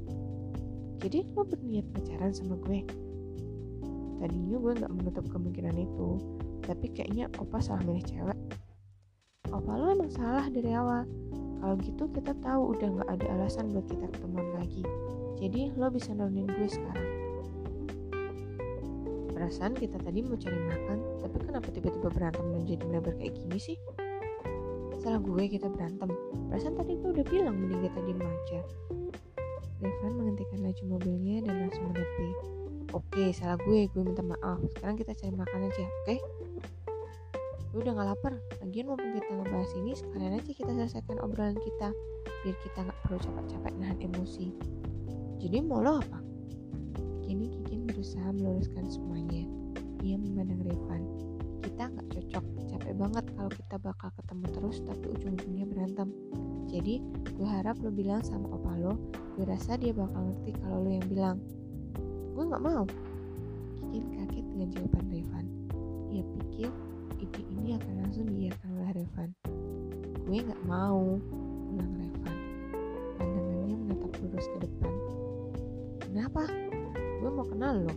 Jadi 0.99 1.23
lo 1.31 1.47
berniat 1.47 1.87
pacaran 1.95 2.35
sama 2.35 2.59
gue? 2.67 2.83
Tadinya 4.19 4.59
gue 4.59 4.73
gak 4.75 4.91
menutup 4.91 5.25
kemungkinan 5.31 5.75
itu 5.79 6.19
tapi 6.63 6.91
kayaknya 6.91 7.31
opa 7.39 7.63
salah 7.63 7.79
milih 7.87 8.03
cewek. 8.03 8.39
Opa 9.47 9.71
lo 9.79 9.95
emang 9.95 10.11
salah 10.11 10.43
dari 10.51 10.75
awal. 10.75 11.07
Kalau 11.63 11.79
gitu 11.79 12.11
kita 12.11 12.35
tahu 12.43 12.75
udah 12.75 12.87
gak 12.99 13.09
ada 13.19 13.27
alasan 13.39 13.71
buat 13.71 13.87
kita 13.87 14.11
ketemuan 14.19 14.51
lagi. 14.59 14.83
Jadi 15.39 15.71
lo 15.79 15.87
bisa 15.87 16.11
nolongin 16.11 16.51
gue 16.51 16.67
sekarang 16.67 17.12
Perasaan 19.43 19.75
kita 19.75 19.99
tadi 19.99 20.23
mau 20.23 20.39
cari 20.39 20.55
makan, 20.55 21.19
tapi 21.19 21.35
kenapa 21.43 21.67
tiba-tiba 21.67 22.07
berantem 22.07 22.47
dan 22.47 22.63
jadi 22.63 22.79
melebar 22.87 23.11
kayak 23.19 23.35
gini 23.35 23.59
sih? 23.59 23.75
Salah 25.03 25.19
gue 25.19 25.43
kita 25.51 25.67
berantem. 25.67 26.07
Perasaan 26.47 26.79
tadi 26.79 26.95
gue 26.95 27.11
udah 27.11 27.27
bilang 27.27 27.59
mending 27.59 27.83
kita 27.83 27.99
diem 28.07 28.23
aja. 28.23 28.59
Revan 29.83 30.15
menghentikan 30.15 30.63
laju 30.63 30.83
mobilnya 30.95 31.43
dan 31.43 31.59
langsung 31.59 31.91
menepi. 31.91 32.29
Oke, 32.95 33.35
salah 33.35 33.59
gue, 33.67 33.91
gue 33.91 34.03
minta 34.07 34.23
maaf. 34.23 34.63
Sekarang 34.79 34.95
kita 34.95 35.11
cari 35.11 35.35
makan 35.35 35.59
aja, 35.67 35.83
oke? 35.91 36.15
Gue 37.75 37.79
udah 37.83 37.99
gak 37.99 38.07
lapar. 38.15 38.33
Lagian 38.63 38.95
mumpung 38.95 39.11
kita 39.11 39.27
ngebahas 39.27 39.71
ini, 39.75 39.91
sekalian 39.91 40.39
aja 40.39 40.51
kita 40.55 40.71
selesaikan 40.71 41.19
obrolan 41.19 41.59
kita. 41.59 41.91
Biar 42.47 42.55
kita 42.63 42.79
gak 42.87 42.97
perlu 43.03 43.19
capek-capek 43.19 43.73
nahan 43.75 43.99
emosi. 44.07 44.55
Jadi 45.43 45.57
mau 45.67 45.83
lo 45.83 45.99
apa? 45.99 46.23
Kini 47.27 47.51
Kikin 47.51 47.91
berusaha 47.91 48.31
meluruskan 48.31 48.87
semuanya. 48.87 49.12
Ia 50.03 50.19
memandang 50.19 50.59
Revan. 50.67 51.01
Kita 51.63 51.87
nggak 51.87 52.07
cocok, 52.11 52.45
capek 52.75 52.93
banget 52.99 53.25
kalau 53.39 53.51
kita 53.55 53.75
bakal 53.79 54.09
ketemu 54.19 54.45
terus 54.51 54.77
tapi 54.83 55.05
ujung-ujungnya 55.15 55.65
berantem. 55.71 56.11
Jadi, 56.67 56.99
gue 57.31 57.47
harap 57.47 57.79
lo 57.79 57.87
bilang 57.87 58.19
sama 58.19 58.51
opa 58.51 58.75
lo, 58.75 58.99
gue 59.39 59.47
rasa 59.47 59.79
dia 59.79 59.95
bakal 59.95 60.27
ngerti 60.27 60.51
kalau 60.59 60.83
lo 60.83 60.91
yang 60.91 61.07
bilang. 61.07 61.37
Gue 62.35 62.43
nggak 62.43 62.63
mau. 62.67 62.83
Kikin 63.79 64.03
kaget 64.11 64.45
dengan 64.51 64.67
jawaban 64.75 65.05
Revan. 65.07 65.45
Ia 66.11 66.23
pikir 66.27 66.69
ide 67.23 67.41
ini 67.55 67.79
akan 67.79 67.93
langsung 68.03 68.27
diiyakan 68.27 68.69
oleh 68.75 68.91
Revan. 68.99 69.29
Gue 70.27 70.37
nggak 70.43 70.63
mau, 70.67 71.15
ulang 71.71 71.93
Revan. 71.95 72.37
Pandangannya 73.15 73.75
menatap 73.87 74.11
lurus 74.19 74.47
ke 74.51 74.57
depan. 74.67 74.93
Kenapa? 76.03 76.43
gue 77.23 77.31
mau 77.31 77.47
kenal 77.47 77.87
lo 77.87 77.95